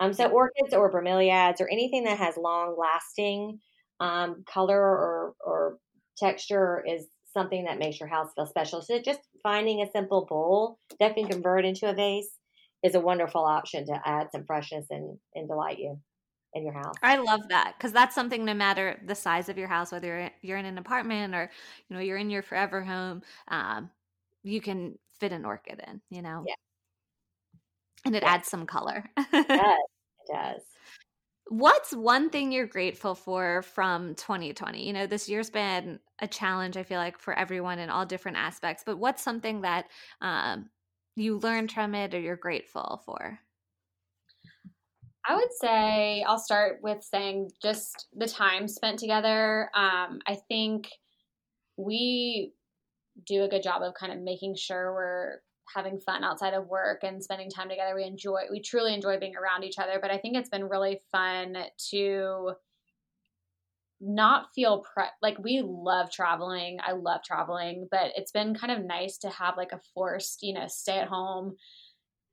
[0.00, 3.60] Um, so orchids or bromeliads or anything that has long lasting
[4.00, 5.78] um, color or, or
[6.16, 8.82] texture is something that makes your house feel special.
[8.82, 12.30] So just finding a simple bowl that can convert into a vase
[12.82, 16.00] is a wonderful option to add some freshness and, and delight you
[16.54, 16.94] in your house.
[17.02, 20.30] I love that because that's something no matter the size of your house, whether you're,
[20.42, 21.50] you're in an apartment or
[21.88, 23.90] you know you're in your forever home, um,
[24.42, 26.00] you can fit an orchid in.
[26.10, 26.54] You know, yeah,
[28.04, 28.32] and it yeah.
[28.34, 29.04] adds some color.
[29.16, 29.76] it does.
[30.32, 30.62] Does.
[31.48, 34.86] What's one thing you're grateful for from 2020?
[34.86, 36.76] You know, this year's been a challenge.
[36.76, 38.84] I feel like for everyone in all different aspects.
[38.86, 39.86] But what's something that
[40.20, 40.70] um,
[41.16, 43.40] you learned from it, or you're grateful for?
[45.26, 49.70] I would say I'll start with saying just the time spent together.
[49.74, 50.88] Um, I think
[51.76, 52.52] we
[53.26, 55.40] do a good job of kind of making sure we're
[55.74, 57.94] having fun outside of work and spending time together.
[57.94, 59.98] We enjoy, we truly enjoy being around each other.
[60.00, 61.56] But I think it's been really fun
[61.90, 62.52] to
[64.00, 66.78] not feel pre like we love traveling.
[66.82, 70.54] I love traveling, but it's been kind of nice to have like a forced, you
[70.54, 71.56] know, stay at home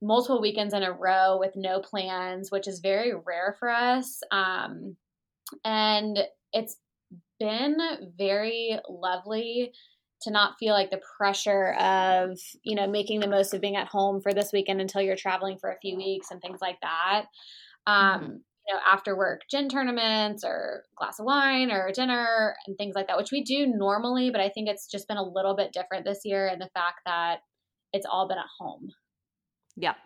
[0.00, 4.20] multiple weekends in a row with no plans, which is very rare for us.
[4.30, 4.96] Um,
[5.64, 6.18] and
[6.52, 6.76] it's
[7.40, 7.76] been
[8.16, 9.72] very lovely
[10.22, 13.88] to not feel like the pressure of you know making the most of being at
[13.88, 17.24] home for this weekend until you're traveling for a few weeks and things like that
[17.86, 18.32] um, mm-hmm.
[18.32, 23.06] you know after work gin tournaments or glass of wine or dinner and things like
[23.06, 26.04] that which we do normally but i think it's just been a little bit different
[26.04, 27.38] this year and the fact that
[27.92, 28.90] it's all been at home
[29.78, 29.96] Yep.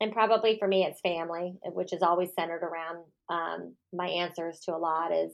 [0.00, 4.74] And probably for me, it's family, which is always centered around um, my answers to
[4.74, 5.12] a lot.
[5.12, 5.32] Is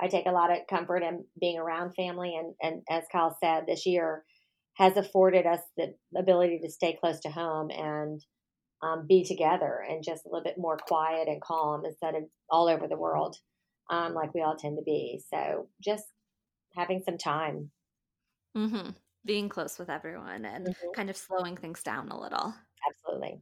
[0.00, 3.64] I take a lot of comfort in being around family, and and as Kyle said,
[3.66, 4.24] this year
[4.74, 8.20] has afforded us the ability to stay close to home and
[8.82, 12.68] um, be together and just a little bit more quiet and calm instead of all
[12.68, 13.36] over the world
[13.88, 15.22] um, like we all tend to be.
[15.32, 16.04] So just
[16.76, 17.70] having some time.
[18.56, 18.90] Mm-hmm
[19.24, 20.86] being close with everyone and mm-hmm.
[20.94, 22.54] kind of slowing things down a little.
[22.88, 23.40] Absolutely.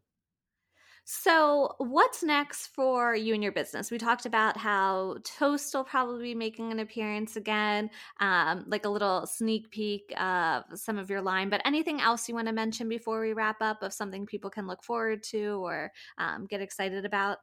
[1.05, 3.90] So, what's next for you and your business?
[3.90, 7.90] We talked about how Toast will probably be making an appearance again,
[8.20, 11.50] um, like a little sneak peek of some of your line.
[11.50, 14.68] But anything else you want to mention before we wrap up of something people can
[14.68, 17.38] look forward to or um, get excited about?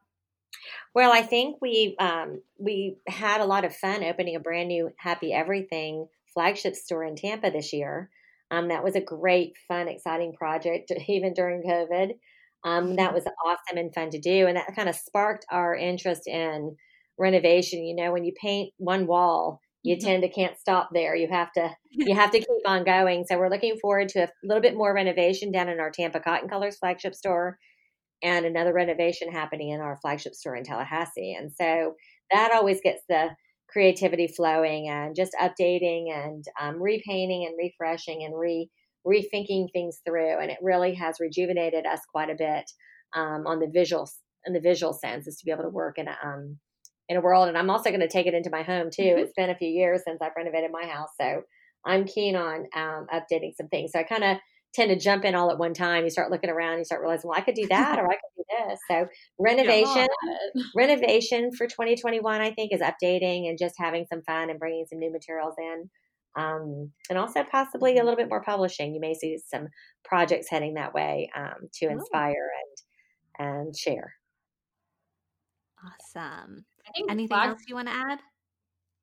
[0.94, 4.90] Well, I think we um, we had a lot of fun opening a brand new
[4.96, 8.08] Happy Everything flagship store in Tampa this year.
[8.50, 12.12] Um, that was a great, fun, exciting project, even during COVID.
[12.64, 14.46] Um, that was awesome and fun to do.
[14.46, 16.76] And that kind of sparked our interest in
[17.18, 17.84] renovation.
[17.84, 20.06] You know, when you paint one wall, you mm-hmm.
[20.06, 21.14] tend to can't stop there.
[21.14, 23.24] You have to you have to keep on going.
[23.26, 26.48] So we're looking forward to a little bit more renovation down in our Tampa Coton
[26.48, 27.58] Colors flagship store
[28.22, 31.34] and another renovation happening in our flagship store in Tallahassee.
[31.38, 31.94] And so
[32.30, 33.28] that always gets the
[33.70, 38.68] creativity flowing and just updating and um, repainting and refreshing and re
[39.06, 42.70] rethinking things through, and it really has rejuvenated us quite a bit
[43.14, 44.08] um, on the visual
[44.46, 46.58] in the visual sense is to be able to work in a um,
[47.08, 47.48] in a world.
[47.48, 49.02] And I'm also going to take it into my home too.
[49.02, 49.18] Mm-hmm.
[49.20, 51.42] It's been a few years since I've renovated my house, so
[51.84, 53.92] I'm keen on um, updating some things.
[53.92, 54.36] So I kind of
[54.74, 56.04] tend to jump in all at one time.
[56.04, 58.36] You start looking around, you start realizing, well, I could do that or I could
[58.36, 58.78] do this.
[58.88, 59.06] So
[59.38, 60.06] renovation,
[60.76, 64.98] renovation for 2021, I think, is updating and just having some fun and bringing some
[64.98, 65.90] new materials in
[66.36, 68.04] um, and also possibly a mm-hmm.
[68.04, 68.94] little bit more publishing.
[68.94, 69.68] You may see some
[70.04, 71.90] projects heading that way um, to oh.
[71.90, 72.50] inspire
[73.38, 74.14] and and share.
[75.84, 76.64] Awesome.
[77.08, 78.18] Anything flag- else you want to add?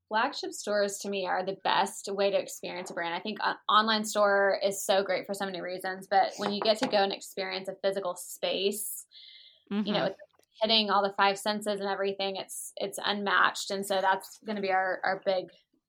[0.10, 3.14] Flagship stores to me are the best way to experience a brand.
[3.14, 6.62] I think an online store is so great for so many reasons, but when you
[6.62, 9.06] get to go and experience a physical space,
[9.72, 9.86] mm-hmm.
[9.86, 10.12] you know, mm-hmm.
[10.62, 13.72] hitting all the five senses and everything, it's it's unmatched.
[13.72, 15.48] And so that's going to be our our big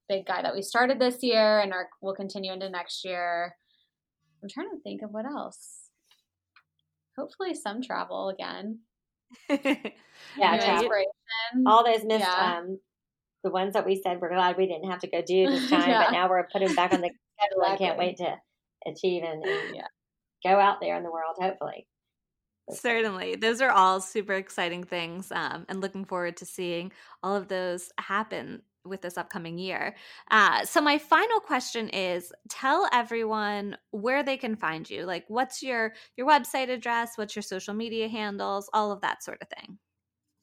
[0.09, 3.55] big guy that we started this year and are, will continue into next year.
[4.43, 5.91] I'm trying to think of what else.
[7.17, 8.81] Hopefully, some travel again.
[9.51, 10.81] yeah,
[11.67, 12.25] all those missed.
[12.25, 12.59] Yeah.
[12.59, 12.79] Um,
[13.45, 15.89] the ones that we said we're glad we didn't have to go do this time,
[15.89, 16.05] yeah.
[16.05, 17.63] but now we're putting back on the schedule.
[17.63, 17.75] Exactly.
[17.75, 18.37] I can't wait to
[18.87, 19.87] achieve and, and yeah.
[20.45, 21.37] go out there in the world.
[21.41, 21.87] Hopefully.
[22.71, 23.37] Certainly.
[23.37, 26.93] Those are all super exciting things um, and looking forward to seeing
[27.23, 29.95] all of those happen with this upcoming year.
[30.31, 35.05] Uh, so my final question is tell everyone where they can find you.
[35.05, 39.43] Like what's your your website address, what's your social media handles, all of that sort
[39.43, 39.79] of thing.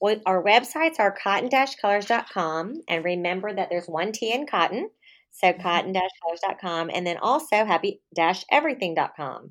[0.01, 4.89] Well, our websites are coton-colors.com and remember that there's one T in coton.
[5.31, 5.61] So mm-hmm.
[5.61, 9.49] coton-colors.com and then also happy-everything.com.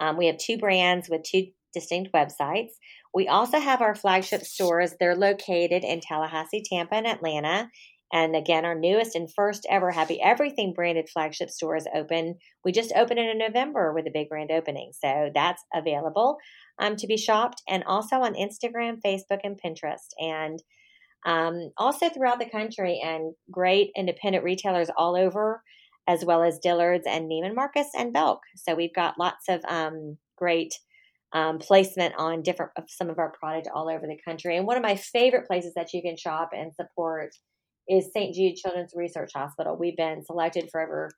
[0.00, 2.70] Um, we have two brands with two distinct websites.
[3.12, 4.94] We also have our flagship stores.
[4.98, 7.70] They're located in Tallahassee, Tampa, and Atlanta.
[8.12, 12.36] And again, our newest and first ever Happy Everything branded flagship store is open.
[12.64, 14.92] We just opened it in November with a big grand opening.
[14.92, 16.36] So that's available
[16.78, 20.08] um, to be shopped and also on Instagram, Facebook, and Pinterest.
[20.18, 20.62] And
[21.26, 25.62] um, also throughout the country and great independent retailers all over,
[26.06, 28.40] as well as Dillard's and Neiman Marcus and Belk.
[28.56, 30.74] So we've got lots of um, great
[31.32, 34.56] um, placement on different of some of our product all over the country.
[34.56, 37.30] And one of my favorite places that you can shop and support
[37.88, 38.34] is St.
[38.34, 39.76] Jude Children's Research Hospital.
[39.78, 41.10] We've been selected for over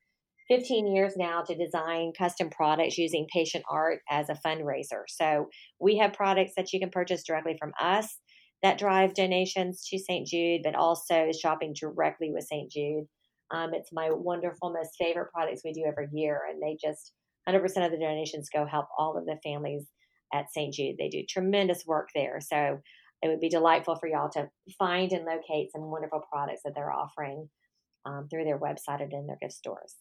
[0.49, 5.03] 15 years now to design custom products using patient art as a fundraiser.
[5.09, 5.49] So
[5.81, 8.19] we have products that you can purchase directly from us
[8.62, 10.27] that drive donations to St.
[10.27, 12.71] Jude, but also shopping directly with St.
[12.71, 13.07] Jude.
[13.51, 17.12] Um, it's my wonderful, most favorite products we do every year, and they just
[17.49, 19.87] 100% of the donations go help all of the families
[20.33, 20.75] at St.
[20.75, 20.97] Jude.
[20.99, 22.41] They do tremendous work there.
[22.41, 22.81] So
[23.23, 24.49] it would be delightful for y'all to
[24.79, 27.49] find and locate some wonderful products that they're offering
[28.05, 29.95] um, through their website and in their gift stores.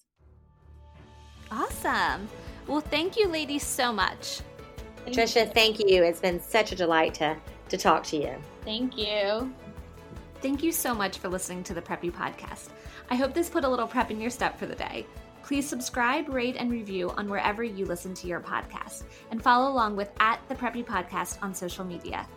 [1.52, 2.28] Awesome.
[2.68, 4.42] Well, thank you, ladies, so much.
[5.06, 6.04] Patricia, thank you.
[6.04, 7.38] It's been such a delight to,
[7.70, 8.34] to talk to you.
[8.64, 9.54] Thank you.
[10.42, 12.70] Thank you so much for listening to the Preppy Podcast.
[13.10, 15.06] I hope this put a little prep in your step for the day.
[15.44, 19.96] Please subscribe, rate, and review on wherever you listen to your podcast, and follow along
[19.96, 22.28] with at the Preppy Podcast on social media.